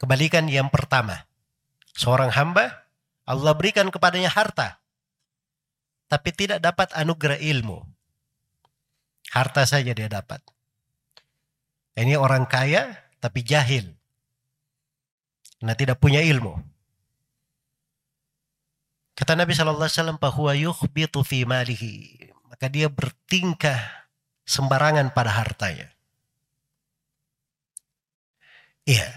[0.01, 1.29] Kebalikan yang pertama.
[1.93, 2.89] Seorang hamba,
[3.27, 4.81] Allah berikan kepadanya harta.
[6.09, 7.85] Tapi tidak dapat anugerah ilmu.
[9.31, 10.41] Harta saja dia dapat.
[11.95, 13.93] Ini orang kaya tapi jahil.
[15.61, 16.57] Karena tidak punya ilmu.
[19.13, 22.30] Kata Nabi Shallallahu Alaihi Wasallam bahwa yukhbitu fi malihi.
[22.51, 23.79] Maka dia bertingkah
[24.43, 25.87] sembarangan pada hartanya.
[28.83, 29.07] Iya.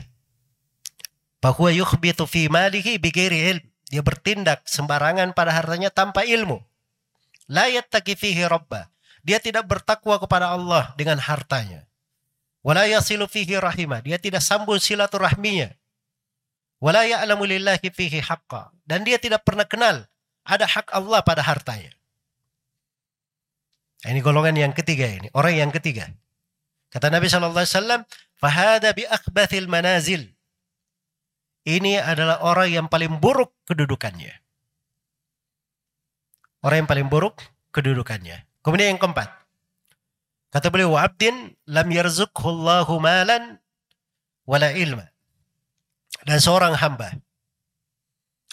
[1.42, 3.64] Bahwa yukhbitu fi malihi bighairi ilm.
[3.90, 6.62] Dia bertindak sembarangan pada hartanya tanpa ilmu.
[7.51, 8.87] La yattaqi fihi rabba.
[9.27, 11.90] Dia tidak bertakwa kepada Allah dengan hartanya.
[12.62, 14.01] Wala yasilu fihi rahimah.
[14.01, 15.75] Dia tidak sambung silaturahminya.
[16.81, 18.73] Wala ya'lamu lillahi fihi haqqa.
[18.87, 20.07] Dan dia tidak pernah kenal
[20.47, 21.92] ada hak Allah pada hartanya.
[24.05, 26.12] Ini golongan yang ketiga ini, orang yang ketiga.
[26.93, 28.01] Kata Nabi Shallallahu Alaihi Wasallam,
[28.37, 29.09] "Fahada bi
[29.64, 30.29] manazil."
[31.64, 34.37] Ini adalah orang yang paling buruk kedudukannya.
[36.61, 37.40] Orang yang paling buruk
[37.73, 38.45] kedudukannya.
[38.61, 39.33] Kemudian yang keempat.
[40.53, 43.59] Kata beliau, "Abdin lam yarzuqhullahu malan
[44.45, 45.09] wala ilma."
[46.25, 47.17] Dan seorang hamba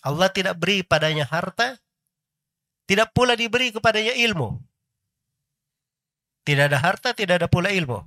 [0.02, 1.78] Allah tidak beri padanya harta,
[2.90, 4.58] tidak pula diberi kepadanya ilmu.
[6.42, 8.02] Tidak ada harta, tidak ada pula ilmu.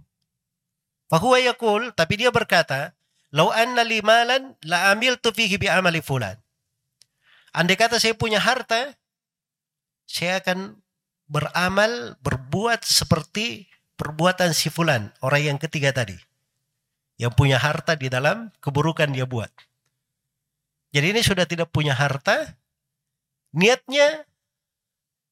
[1.07, 2.97] Fahuwa yakul, tapi dia berkata,
[3.35, 6.39] Lau anna li malan la amil tu fihi bi amali fulan.
[7.51, 8.95] Andai kata saya punya harta,
[10.07, 10.79] saya akan
[11.27, 13.67] beramal, berbuat seperti
[13.99, 16.15] perbuatan si fulan, orang yang ketiga tadi.
[17.19, 19.51] Yang punya harta di dalam keburukan dia buat.
[20.95, 22.55] Jadi ini sudah tidak punya harta,
[23.51, 24.27] niatnya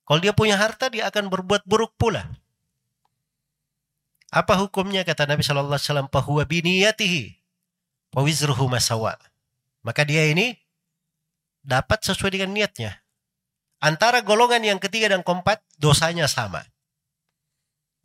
[0.07, 2.27] kalau dia punya harta dia akan berbuat buruk pula.
[4.33, 6.09] Apa hukumnya kata Nabi Shallallahu Alaihi Wasallam?
[6.09, 7.37] Bahwa biniyatihi
[8.17, 9.21] masawa.
[9.85, 10.57] Maka dia ini
[11.61, 12.97] dapat sesuai dengan niatnya.
[13.83, 16.65] Antara golongan yang ketiga dan keempat dosanya sama.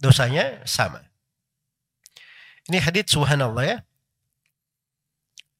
[0.03, 0.99] Dosanya sama.
[2.67, 3.77] Ini hadits subhanallah ya.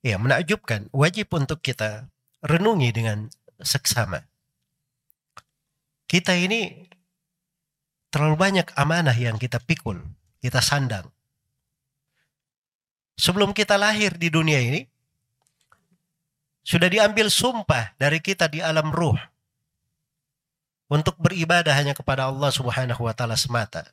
[0.03, 0.91] Ya menakjubkan.
[0.91, 2.11] Wajib untuk kita
[2.43, 3.31] renungi dengan
[3.63, 4.27] seksama.
[6.11, 6.91] Kita ini
[8.11, 11.07] terlalu banyak amanah yang kita pikul kita sandang.
[13.17, 14.85] Sebelum kita lahir di dunia ini,
[16.67, 19.15] sudah diambil sumpah dari kita di alam ruh
[20.91, 23.87] untuk beribadah hanya kepada Allah Subhanahu wa taala semata.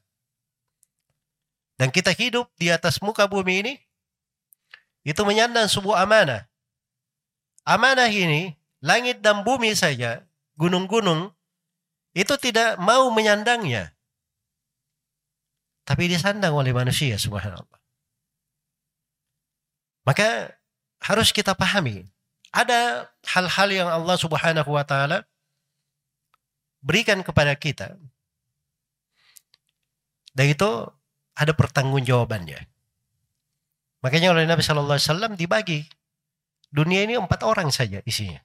[1.78, 3.74] Dan kita hidup di atas muka bumi ini
[5.06, 6.50] itu menyandang sebuah amanah.
[7.62, 10.26] Amanah ini langit dan bumi saja,
[10.58, 11.30] gunung-gunung
[12.12, 13.93] itu tidak mau menyandangnya
[15.84, 17.80] tapi disandang oleh manusia subhanallah.
[20.04, 20.52] Maka
[21.00, 22.04] harus kita pahami
[22.54, 25.26] ada hal-hal yang Allah Subhanahu wa taala
[26.84, 27.96] berikan kepada kita.
[30.34, 30.70] Dan itu
[31.34, 32.60] ada pertanggungjawabannya.
[34.04, 35.88] Makanya oleh Nabi Wasallam dibagi
[36.68, 38.38] dunia ini empat orang saja isinya.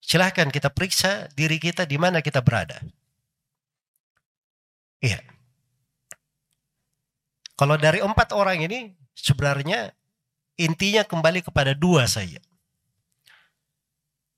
[0.00, 2.78] Silahkan kita periksa diri kita di mana kita berada.
[5.02, 5.35] Iya.
[7.56, 9.96] Kalau dari empat orang ini sebenarnya
[10.60, 12.40] intinya kembali kepada dua saja.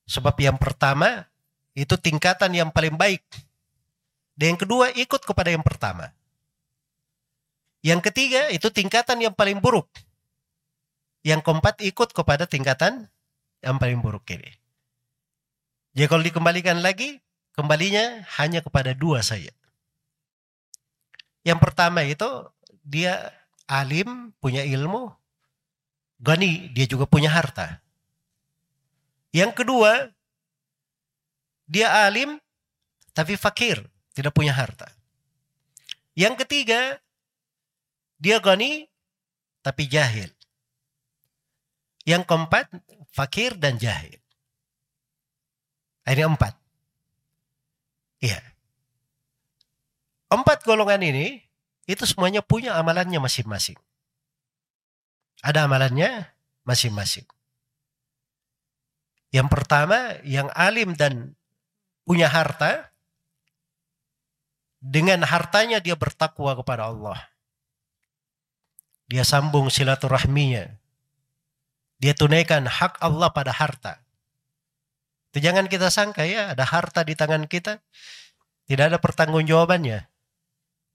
[0.08, 1.26] Sebab yang pertama
[1.74, 3.22] itu tingkatan yang paling baik.
[4.38, 6.14] Dan yang kedua ikut kepada yang pertama.
[7.82, 9.90] Yang ketiga itu tingkatan yang paling buruk.
[11.26, 13.10] Yang keempat ikut kepada tingkatan
[13.62, 14.54] yang paling buruk ini.
[15.98, 17.18] Jadi kalau dikembalikan lagi,
[17.58, 19.50] kembalinya hanya kepada dua saja.
[21.42, 22.26] Yang pertama itu
[22.88, 23.36] dia
[23.68, 25.12] alim, punya ilmu,
[26.24, 27.84] gani, dia juga punya harta.
[29.28, 30.08] Yang kedua,
[31.68, 32.40] dia alim
[33.12, 33.84] tapi fakir,
[34.16, 34.88] tidak punya harta.
[36.16, 36.96] Yang ketiga,
[38.16, 38.88] dia gani
[39.60, 40.32] tapi jahil.
[42.08, 42.72] Yang keempat,
[43.12, 44.16] fakir dan jahil.
[46.08, 46.56] Ini empat.
[48.24, 48.40] Iya.
[50.32, 51.47] Empat golongan ini,
[51.88, 53.80] itu semuanya punya amalannya masing-masing.
[55.40, 56.28] Ada amalannya
[56.68, 57.24] masing-masing.
[59.32, 61.32] Yang pertama, yang alim dan
[62.04, 62.92] punya harta,
[64.84, 67.18] dengan hartanya dia bertakwa kepada Allah.
[69.08, 70.68] Dia sambung silaturahminya.
[71.98, 74.04] Dia tunaikan hak Allah pada harta.
[75.32, 77.80] Itu jangan kita sangka ya ada harta di tangan kita.
[78.68, 80.17] Tidak ada pertanggungjawabannya.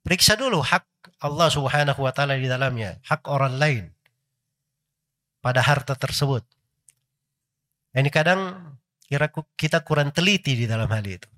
[0.04, 0.84] Periksa dulu hak
[1.24, 3.00] Allah subhanahu wa ta'ala di dalamnya.
[3.08, 3.84] Hak orang lain.
[5.40, 6.44] Pada harta tersebut.
[7.96, 8.76] Ini kadang
[9.08, 11.30] kira kita kurang teliti di dalam hal itu.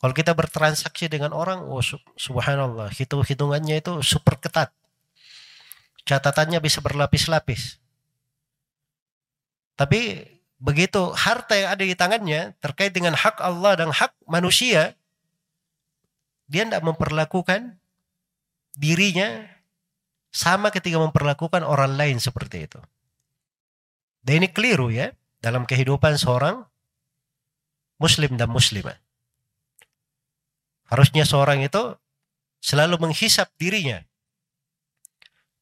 [0.00, 1.84] Kalau kita bertransaksi dengan orang, oh
[2.16, 4.72] subhanallah, hitung-hitungannya itu super ketat.
[6.08, 7.76] Catatannya bisa berlapis-lapis.
[9.76, 10.24] Tapi
[10.56, 14.96] begitu harta yang ada di tangannya terkait dengan hak Allah dan hak manusia,
[16.50, 17.78] dia tidak memperlakukan
[18.74, 19.46] dirinya
[20.34, 22.82] sama ketika memperlakukan orang lain seperti itu.
[24.26, 26.66] Dan ini keliru ya dalam kehidupan seorang
[28.02, 28.98] muslim dan muslimah.
[30.90, 31.94] Harusnya seorang itu
[32.58, 34.02] selalu menghisap dirinya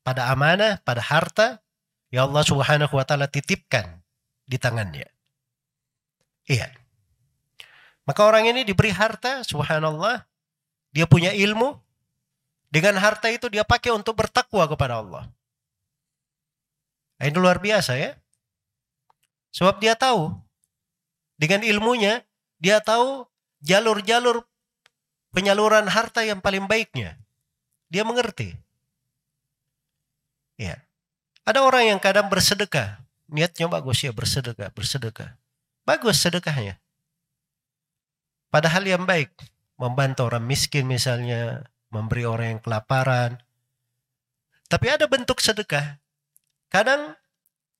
[0.01, 1.61] pada amanah, pada harta
[2.09, 4.01] yang Allah Subhanahu wa taala titipkan
[4.49, 5.05] di tangannya.
[6.49, 6.73] Iya.
[8.09, 10.25] Maka orang ini diberi harta, subhanallah,
[10.93, 11.77] dia punya ilmu,
[12.69, 15.25] dengan harta itu dia pakai untuk bertakwa kepada Allah.
[17.19, 18.15] Ini luar biasa ya.
[19.51, 20.37] Sebab dia tahu
[21.41, 22.23] dengan ilmunya
[22.61, 23.27] dia tahu
[23.65, 24.45] jalur-jalur
[25.33, 27.19] penyaluran harta yang paling baiknya.
[27.89, 28.53] Dia mengerti.
[30.61, 30.85] Ya.
[31.49, 33.01] Ada orang yang kadang bersedekah.
[33.29, 35.37] Niatnya bagus ya bersedekah, bersedekah.
[35.89, 36.77] Bagus sedekahnya.
[38.53, 39.33] Padahal yang baik.
[39.79, 41.65] Membantu orang miskin misalnya.
[41.89, 43.41] Memberi orang yang kelaparan.
[44.69, 45.97] Tapi ada bentuk sedekah.
[46.69, 47.17] Kadang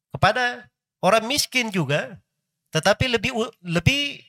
[0.09, 0.73] kepada
[1.05, 2.17] orang miskin juga,
[2.73, 4.25] tetapi lebih lebih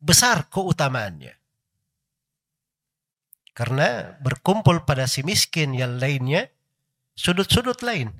[0.00, 1.36] besar keutamaannya.
[3.54, 6.50] Karena berkumpul pada si miskin yang lainnya
[7.14, 8.10] sudut-sudut lain.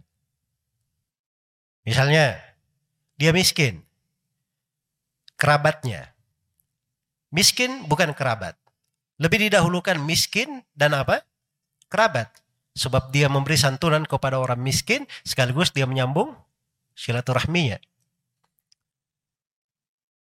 [1.83, 2.39] Misalnya
[3.19, 3.83] dia miskin,
[5.35, 6.15] kerabatnya.
[7.35, 8.55] Miskin bukan kerabat.
[9.19, 11.23] Lebih didahulukan miskin dan apa?
[11.87, 12.31] Kerabat.
[12.75, 16.35] Sebab dia memberi santunan kepada orang miskin sekaligus dia menyambung
[16.99, 17.79] silaturahminya.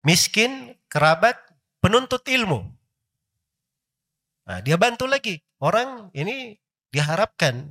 [0.03, 1.39] Miskin, kerabat,
[1.79, 2.67] penuntut ilmu.
[4.51, 5.39] Nah, dia bantu lagi.
[5.63, 6.59] Orang ini
[6.91, 7.71] diharapkan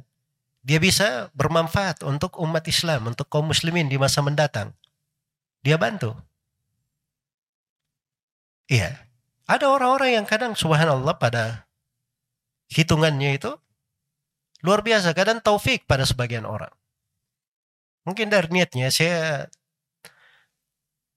[0.64, 4.72] dia bisa bermanfaat untuk umat Islam, untuk kaum muslimin di masa mendatang.
[5.66, 6.16] Dia bantu.
[8.70, 9.09] Iya.
[9.50, 11.66] Ada orang-orang yang kadang subhanallah pada
[12.70, 13.58] hitungannya itu
[14.62, 15.18] luar biasa.
[15.18, 16.70] Kadang taufik pada sebagian orang.
[18.06, 19.50] Mungkin dari niatnya saya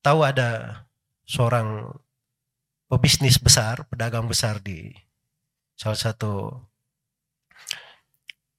[0.01, 0.83] tahu ada
[1.29, 1.93] seorang
[2.89, 4.97] pebisnis besar, pedagang besar di
[5.77, 6.57] salah satu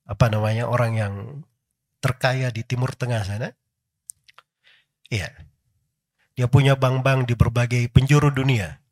[0.05, 1.13] apa namanya orang yang
[1.97, 3.49] terkaya di Timur Tengah sana.
[5.09, 5.33] Iya.
[6.37, 8.82] Dia punya bank-bank di berbagai penjuru dunia.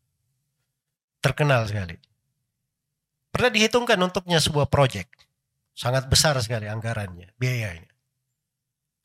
[1.21, 1.95] Terkenal sekali.
[3.31, 5.07] Pernah dihitungkan untuknya sebuah proyek.
[5.71, 7.87] Sangat besar sekali anggarannya, biayanya.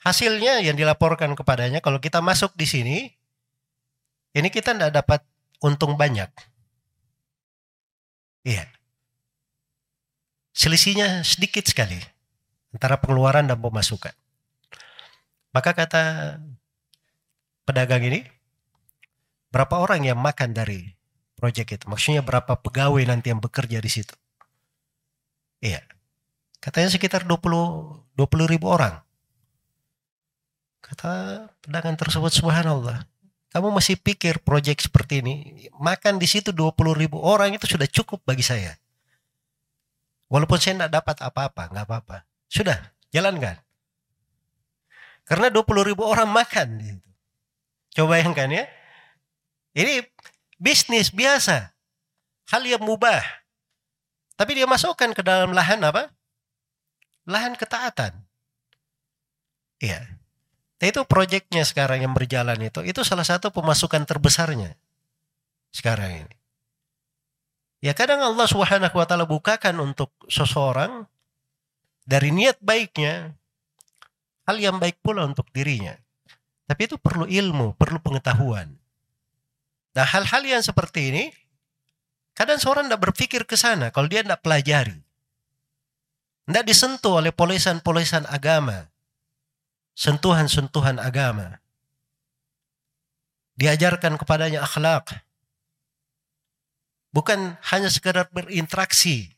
[0.02, 2.98] Hasilnya yang dilaporkan kepadanya kalau kita masuk di sini,
[4.34, 5.20] ini kita tidak dapat
[5.62, 6.28] untung banyak.
[8.46, 8.66] Iya.
[10.56, 12.00] Selisihnya sedikit sekali
[12.72, 14.14] antara pengeluaran dan pemasukan.
[15.56, 16.04] Maka kata
[17.64, 18.20] pedagang ini,
[19.48, 20.96] berapa orang yang makan dari
[21.36, 21.84] proyek itu?
[21.86, 24.16] Maksudnya berapa pegawai nanti yang bekerja di situ?
[25.60, 25.84] Iya.
[26.58, 28.98] Katanya sekitar 20 20 ribu orang.
[30.80, 33.04] Kata pedagang tersebut, subhanallah.
[33.52, 35.34] Kamu masih pikir proyek seperti ini,
[35.76, 38.76] makan di situ 20 ribu orang itu sudah cukup bagi saya.
[40.26, 42.16] Walaupun saya tidak dapat apa-apa, nggak apa-apa.
[42.50, 42.78] Sudah,
[43.14, 43.62] jalankan.
[45.26, 47.00] Karena 20 ribu orang makan.
[47.94, 48.64] Coba bayangkan ya.
[49.74, 50.06] Ini
[50.56, 51.72] bisnis biasa.
[52.52, 53.22] Hal yang mubah.
[54.36, 56.12] Tapi dia masukkan ke dalam lahan apa?
[57.26, 58.12] Lahan ketaatan.
[59.82, 60.06] Iya.
[60.76, 64.76] Nah, itu proyeknya sekarang yang berjalan itu, itu salah satu pemasukan terbesarnya
[65.72, 66.36] sekarang ini.
[67.84, 71.04] Ya kadang Allah Subhanahu wa taala bukakan untuk seseorang
[72.04, 73.36] dari niat baiknya
[74.48, 75.96] hal yang baik pula untuk dirinya.
[76.66, 78.74] Tapi itu perlu ilmu, perlu pengetahuan.
[79.96, 81.24] Nah hal-hal yang seperti ini,
[82.36, 85.00] kadang seorang tidak berpikir ke sana kalau dia tidak pelajari.
[86.46, 88.92] Tidak disentuh oleh polesan-polesan agama.
[89.96, 91.58] Sentuhan-sentuhan agama.
[93.56, 95.24] Diajarkan kepadanya akhlak.
[97.10, 99.32] Bukan hanya sekedar berinteraksi.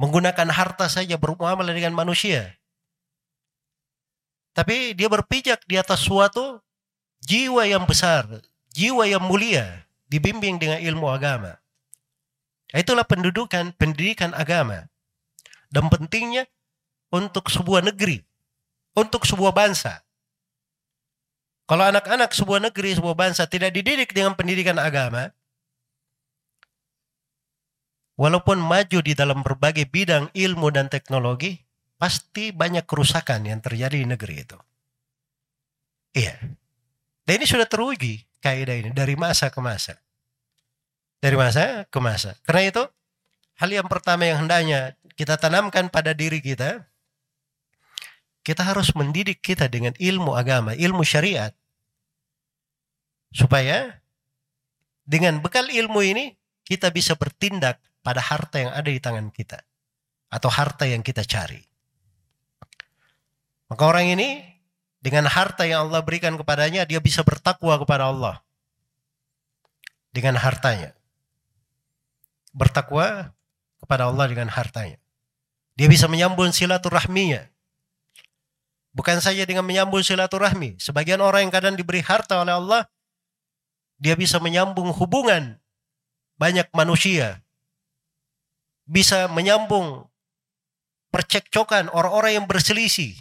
[0.00, 2.56] Menggunakan harta saja bermuamalah dengan manusia.
[4.56, 6.58] Tapi dia berpijak di atas suatu
[7.20, 8.24] jiwa yang besar,
[8.80, 11.60] jiwa yang mulia, dibimbing dengan ilmu agama.
[12.72, 14.88] Itulah pendudukan pendidikan agama.
[15.68, 16.48] Dan pentingnya
[17.12, 18.24] untuk sebuah negeri,
[18.96, 20.02] untuk sebuah bangsa.
[21.68, 25.30] Kalau anak-anak sebuah negeri, sebuah bangsa tidak dididik dengan pendidikan agama,
[28.18, 31.62] walaupun maju di dalam berbagai bidang ilmu dan teknologi,
[31.94, 34.58] pasti banyak kerusakan yang terjadi di negeri itu.
[36.18, 36.34] Iya.
[37.22, 40.00] Dan ini sudah teruji kaidah ini dari masa ke masa.
[41.20, 42.36] Dari masa ke masa.
[42.48, 42.82] Karena itu
[43.60, 46.88] hal yang pertama yang hendaknya kita tanamkan pada diri kita,
[48.40, 51.52] kita harus mendidik kita dengan ilmu agama, ilmu syariat.
[53.30, 54.00] Supaya
[55.06, 56.34] dengan bekal ilmu ini
[56.66, 59.60] kita bisa bertindak pada harta yang ada di tangan kita
[60.32, 61.60] atau harta yang kita cari.
[63.70, 64.42] Maka orang ini
[65.00, 68.44] dengan harta yang Allah berikan kepadanya, dia bisa bertakwa kepada Allah.
[70.12, 70.92] Dengan hartanya.
[72.52, 73.32] Bertakwa
[73.80, 75.00] kepada Allah dengan hartanya.
[75.72, 77.48] Dia bisa menyambung silaturahminya.
[78.92, 80.76] Bukan saja dengan menyambung silaturahmi.
[80.76, 82.82] Sebagian orang yang kadang diberi harta oleh Allah,
[83.96, 85.56] dia bisa menyambung hubungan
[86.36, 87.40] banyak manusia.
[88.84, 90.10] Bisa menyambung
[91.08, 93.16] percekcokan orang-orang yang berselisih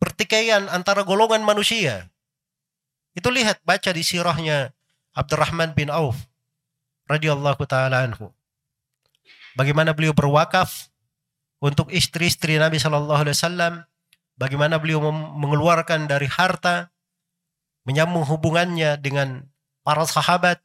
[0.00, 2.08] pertikaian antara golongan manusia.
[3.12, 4.72] Itu lihat baca di sirahnya
[5.12, 6.16] Abdurrahman bin Auf
[7.06, 8.32] radhiyallahu taala anhu.
[9.54, 10.88] Bagaimana beliau berwakaf
[11.60, 13.72] untuk istri-istri Nabi Shallallahu alaihi wasallam,
[14.40, 16.88] bagaimana beliau mengeluarkan dari harta
[17.84, 19.44] menyambung hubungannya dengan
[19.84, 20.62] para sahabat,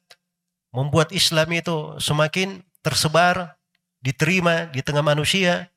[0.71, 3.57] membuat Islam itu semakin tersebar,
[3.99, 5.73] diterima di tengah manusia.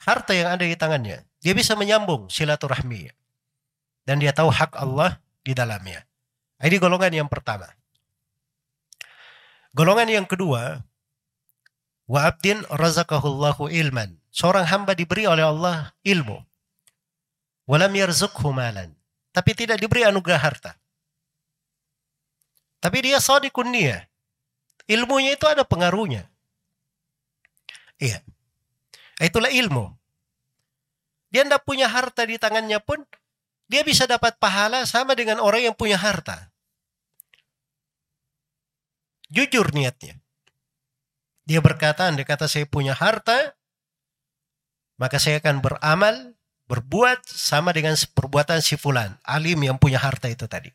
[0.00, 3.08] Harta yang ada di tangannya dia bisa menyambung silaturahmi.
[4.04, 6.04] Dan dia tahu hak Allah di dalamnya.
[6.60, 7.68] Ini golongan yang pertama.
[9.72, 10.82] Golongan yang kedua,
[12.04, 14.20] wa abdin razaqahullahu ilman.
[14.30, 16.38] Seorang hamba diberi oleh Allah ilmu.
[17.70, 18.94] Walam yarzukhu malan.
[19.30, 20.72] Tapi tidak diberi anugerah harta.
[22.82, 24.10] Tapi dia sadiqun niyah.
[24.90, 26.26] Ilmunya itu ada pengaruhnya.
[28.02, 28.24] Iya.
[29.22, 29.99] Itulah ilmu.
[31.30, 33.06] Dia tidak punya harta di tangannya pun,
[33.70, 36.50] dia bisa dapat pahala sama dengan orang yang punya harta.
[39.30, 40.18] Jujur niatnya.
[41.46, 43.54] Dia berkata, andai kata saya punya harta,
[44.98, 46.34] maka saya akan beramal,
[46.66, 50.70] berbuat sama dengan perbuatan si fulan, alim yang punya harta itu tadi.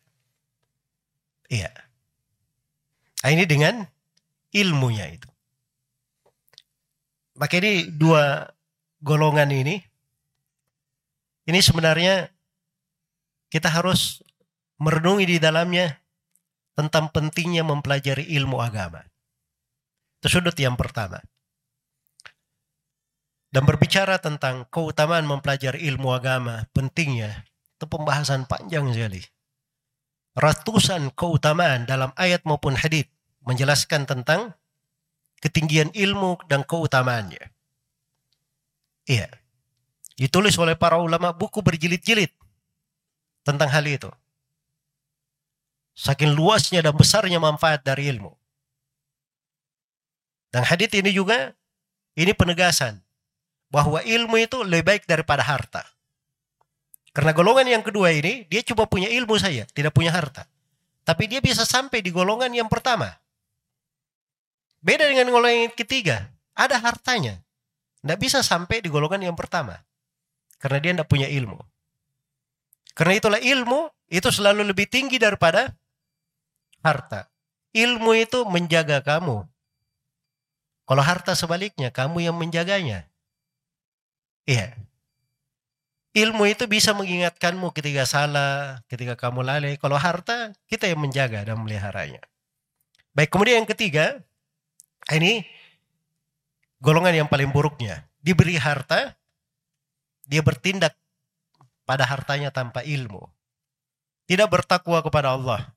[1.52, 1.72] Iya.
[3.24, 3.84] Nah, ini dengan
[4.56, 5.30] ilmunya itu.
[7.36, 8.48] Maka ini dua
[9.04, 9.84] golongan ini
[11.46, 12.30] ini sebenarnya
[13.50, 14.22] kita harus
[14.82, 16.02] merenungi di dalamnya
[16.76, 19.06] tentang pentingnya mempelajari ilmu agama.
[20.20, 21.24] Itu sudut yang pertama.
[23.54, 27.48] Dan berbicara tentang keutamaan mempelajari ilmu agama, pentingnya,
[27.80, 29.24] itu pembahasan panjang sekali.
[30.36, 33.08] Ratusan keutamaan dalam ayat maupun hadith
[33.48, 34.60] menjelaskan tentang
[35.40, 37.56] ketinggian ilmu dan keutamaannya.
[39.08, 39.45] Iya.
[40.16, 42.32] Ditulis oleh para ulama buku berjilid-jilid
[43.44, 44.08] tentang hal itu.
[45.96, 48.32] Saking luasnya dan besarnya manfaat dari ilmu.
[50.52, 51.52] Dan hadith ini juga
[52.16, 53.04] ini penegasan
[53.68, 55.84] bahwa ilmu itu lebih baik daripada harta.
[57.12, 60.48] Karena golongan yang kedua ini dia cuma punya ilmu saja, tidak punya harta.
[61.04, 63.20] Tapi dia bisa sampai di golongan yang pertama.
[64.80, 67.44] Beda dengan golongan yang ketiga, ada hartanya.
[68.00, 69.80] Tidak bisa sampai di golongan yang pertama.
[70.58, 71.60] Karena dia tidak punya ilmu.
[72.96, 75.76] Karena itulah ilmu itu selalu lebih tinggi daripada
[76.80, 77.28] harta.
[77.76, 79.44] Ilmu itu menjaga kamu.
[80.86, 83.10] Kalau harta sebaliknya, kamu yang menjaganya.
[84.46, 84.78] Iya.
[86.16, 89.76] Ilmu itu bisa mengingatkanmu ketika salah, ketika kamu lalai.
[89.76, 92.24] Kalau harta, kita yang menjaga dan meliharanya.
[93.12, 94.24] Baik, kemudian yang ketiga,
[95.06, 95.46] Ini
[96.82, 98.10] golongan yang paling buruknya.
[98.26, 99.14] Diberi harta,
[100.26, 100.98] dia bertindak
[101.86, 103.30] pada hartanya tanpa ilmu.
[104.26, 105.74] Tidak bertakwa kepada Allah.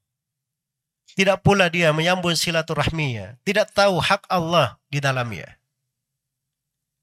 [1.13, 3.37] Tidak pula dia menyambung silaturahminya.
[3.45, 5.61] Tidak tahu hak Allah di dalamnya.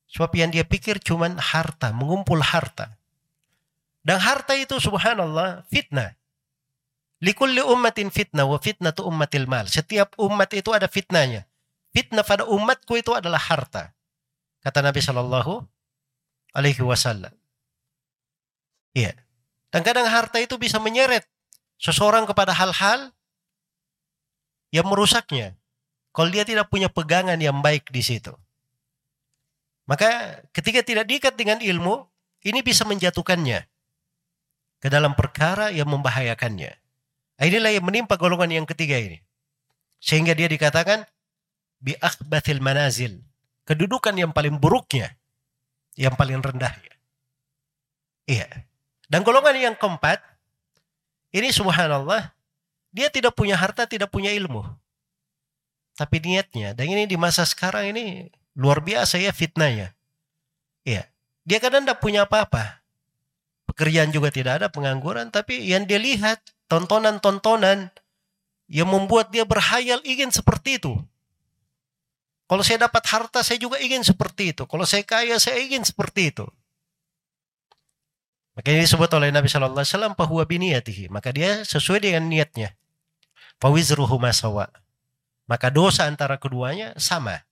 [0.10, 2.98] Sebab yang dia pikir cuma harta, mengumpul harta.
[4.06, 6.14] Dan harta itu subhanallah fitnah.
[7.26, 9.66] Likulli ummatin fitnah wa fitnatu ummatil mal.
[9.66, 11.50] Setiap umat itu ada fitnahnya.
[11.90, 13.96] Fitnah pada umatku itu adalah harta.
[14.62, 15.75] Kata Nabi Shallallahu
[16.56, 17.36] Alaihi Wasallam.
[18.96, 19.12] Iya.
[19.76, 21.28] Dan kadang harta itu bisa menyeret
[21.76, 23.12] seseorang kepada hal-hal
[24.72, 25.60] yang merusaknya.
[26.16, 28.32] Kalau dia tidak punya pegangan yang baik di situ.
[29.84, 32.08] Maka ketika tidak diikat dengan ilmu,
[32.48, 33.68] ini bisa menjatuhkannya
[34.80, 36.72] ke dalam perkara yang membahayakannya.
[37.36, 39.20] Inilah yang menimpa golongan yang ketiga ini.
[40.00, 41.04] Sehingga dia dikatakan
[41.84, 43.20] bi akhbathil manazil.
[43.66, 45.18] Kedudukan yang paling buruknya,
[45.96, 46.94] yang paling rendahnya.
[48.28, 48.48] Iya.
[49.08, 50.20] Dan golongan yang keempat,
[51.32, 52.34] ini subhanallah,
[52.92, 54.66] dia tidak punya harta, tidak punya ilmu.
[55.96, 59.96] Tapi niatnya, dan ini di masa sekarang ini luar biasa ya fitnahnya.
[60.84, 61.08] Iya.
[61.46, 62.82] Dia kadang tidak punya apa-apa.
[63.70, 65.30] Pekerjaan juga tidak ada, pengangguran.
[65.30, 67.94] Tapi yang dia lihat, tontonan-tontonan
[68.66, 70.98] yang membuat dia berhayal ingin seperti itu.
[72.46, 74.70] Kalau saya dapat harta, saya juga ingin seperti itu.
[74.70, 76.46] Kalau saya kaya, saya ingin seperti itu.
[78.56, 81.10] Maka ini disebut oleh Nabi Shallallahu Alaihi Wasallam bahwa biniyatihi.
[81.10, 82.78] Maka dia sesuai dengan niatnya.
[83.60, 84.70] Fawizruhu masawa.
[85.50, 87.44] Maka dosa antara keduanya sama.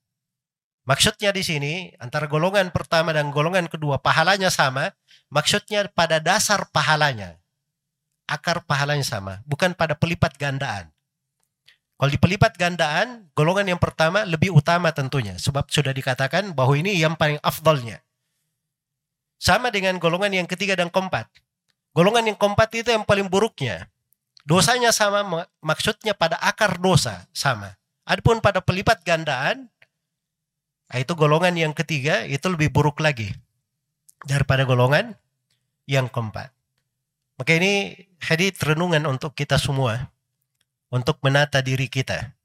[0.85, 4.93] Maksudnya di sini antara golongan pertama dan golongan kedua pahalanya sama.
[5.33, 7.41] Maksudnya pada dasar pahalanya.
[8.29, 9.41] Akar pahalanya sama.
[9.43, 10.92] Bukan pada pelipat gandaan.
[12.03, 15.39] Kalau di pelipat gandaan, golongan yang pertama lebih utama tentunya.
[15.39, 18.03] Sebab sudah dikatakan bahwa ini yang paling afdolnya.
[19.39, 21.31] Sama dengan golongan yang ketiga dan keempat.
[21.95, 23.87] Golongan yang keempat itu yang paling buruknya.
[24.43, 27.79] Dosanya sama, maksudnya pada akar dosa sama.
[28.03, 29.71] Adapun pada pelipat gandaan,
[30.91, 33.31] ah, itu golongan yang ketiga itu lebih buruk lagi
[34.27, 35.15] daripada golongan
[35.87, 36.51] yang keempat.
[37.39, 40.11] Maka ini hadith renungan untuk kita semua
[40.93, 42.37] untuk menata diri kita.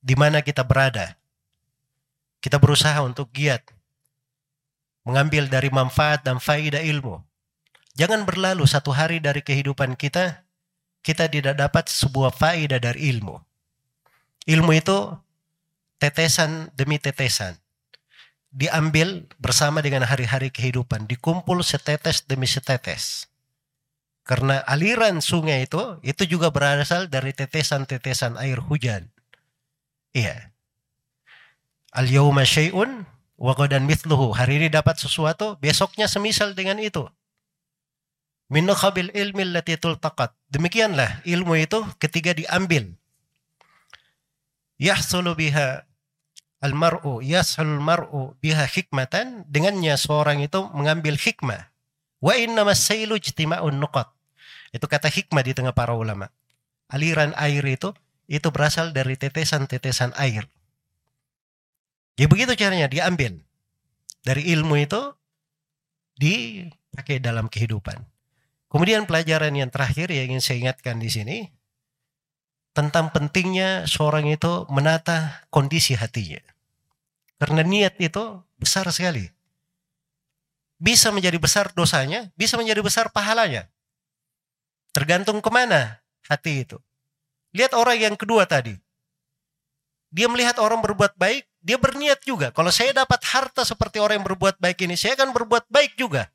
[0.00, 1.20] Di mana kita berada.
[2.40, 3.60] Kita berusaha untuk giat
[5.02, 7.22] mengambil dari manfaat dan faidah ilmu.
[7.98, 10.46] Jangan berlalu satu hari dari kehidupan kita,
[11.04, 13.36] kita tidak dapat sebuah faidah dari ilmu.
[14.48, 15.12] Ilmu itu
[16.00, 17.58] tetesan demi tetesan.
[18.52, 23.31] Diambil bersama dengan hari-hari kehidupan, dikumpul setetes demi setetes.
[24.22, 29.10] Karena aliran sungai itu, itu juga berasal dari tetesan-tetesan air hujan.
[30.14, 30.54] Iya.
[31.90, 33.04] Al-yawma syai'un
[33.42, 34.30] Wagodan mithluhu.
[34.30, 37.10] Hari ini dapat sesuatu, besoknya semisal dengan itu.
[38.46, 40.30] Min khabil ilmi lati tultaqat.
[40.46, 42.94] Demikianlah ilmu itu ketika diambil.
[44.78, 45.82] Yahsulu biha
[46.62, 51.71] al-mar'u yashul mar'u biha hikmatan dengannya seorang itu mengambil hikmah
[52.22, 54.08] wa inna masailu ijtima'un nuqat
[54.72, 56.30] itu kata hikmah di tengah para ulama
[56.88, 57.90] aliran air itu
[58.30, 60.46] itu berasal dari tetesan-tetesan air
[62.16, 63.40] Ya begitu caranya diambil.
[64.22, 65.16] Dari ilmu itu
[66.20, 68.04] dipakai dalam kehidupan.
[68.68, 71.38] Kemudian pelajaran yang terakhir yang ingin saya ingatkan di sini
[72.72, 76.40] tentang pentingnya seorang itu menata kondisi hatinya.
[77.36, 79.28] Karena niat itu besar sekali.
[80.82, 83.70] Bisa menjadi besar dosanya, bisa menjadi besar pahalanya.
[84.90, 86.82] Tergantung ke mana hati itu.
[87.54, 88.74] Lihat orang yang kedua tadi.
[90.10, 92.50] Dia melihat orang berbuat baik, dia berniat juga.
[92.50, 96.28] Kalau saya dapat harta seperti orang yang berbuat baik ini, saya akan berbuat baik juga.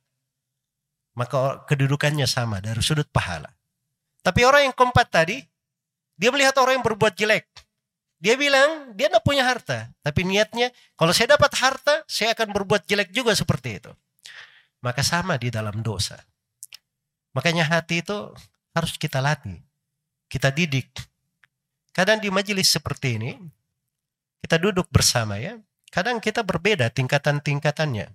[1.13, 3.51] Maka kedudukannya sama dari sudut pahala.
[4.23, 5.43] Tapi orang yang keempat tadi,
[6.15, 7.45] dia melihat orang yang berbuat jelek.
[8.17, 9.93] Dia bilang, dia tidak punya harta.
[10.01, 13.91] Tapi niatnya, kalau saya dapat harta, saya akan berbuat jelek juga seperti itu.
[14.82, 16.17] Maka sama di dalam dosa.
[17.34, 18.34] Makanya hati itu
[18.73, 19.61] harus kita latih.
[20.30, 20.89] Kita didik.
[21.93, 23.32] Kadang di majelis seperti ini,
[24.41, 25.57] kita duduk bersama ya.
[25.89, 28.13] Kadang kita berbeda tingkatan-tingkatannya.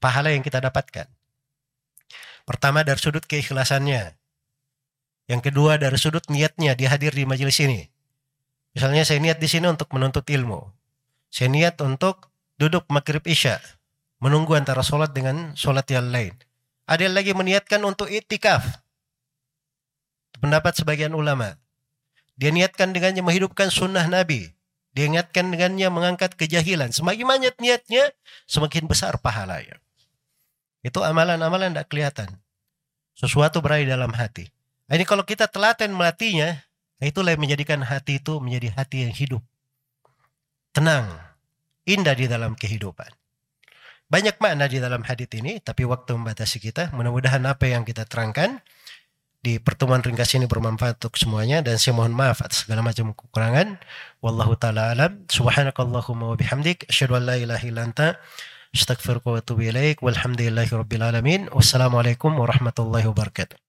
[0.00, 1.06] Pahala yang kita dapatkan.
[2.42, 4.16] Pertama dari sudut keikhlasannya.
[5.30, 7.86] Yang kedua dari sudut niatnya dia hadir di majelis ini.
[8.72, 10.72] Misalnya saya niat di sini untuk menuntut ilmu.
[11.28, 13.60] Saya niat untuk duduk maghrib isya.
[14.22, 16.38] Menunggu antara sholat dengan sholat yang lain.
[16.86, 18.62] Ada yang lagi meniatkan untuk itikaf.
[20.38, 21.58] Pendapat sebagian ulama.
[22.38, 24.54] Dia niatkan dengannya menghidupkan sunnah Nabi
[24.92, 26.92] Diingatkan dengannya mengangkat kejahilan.
[26.92, 28.12] Semakin banyak niatnya,
[28.44, 29.80] semakin besar pahalanya.
[30.84, 32.28] Itu amalan-amalan tidak kelihatan.
[33.16, 34.52] Sesuatu berada dalam hati.
[34.88, 36.68] Nah, ini kalau kita telaten melatihnya,
[37.00, 39.40] nah itulah yang menjadikan hati itu menjadi hati yang hidup.
[40.76, 41.08] Tenang,
[41.88, 43.08] indah di dalam kehidupan.
[44.12, 46.92] Banyak makna di dalam hadis ini, tapi waktu membatasi kita.
[46.92, 48.60] Mudah-mudahan apa yang kita terangkan
[49.40, 53.80] di pertemuan ringkas ini bermanfaat untuk semuanya dan saya mohon maaf atas segala macam kekurangan.
[54.20, 55.24] Wallahu taala alam.
[55.32, 58.20] Subhanakallahumma wa bihamdik asyhadu an la ilaha illa anta
[58.76, 60.04] astaghfiruka wa atubu ilaik.
[60.04, 61.40] Walhamdulillahi rabbil alamin.
[61.48, 63.61] Wassalamualaikum warahmatullahi wabarakatuh.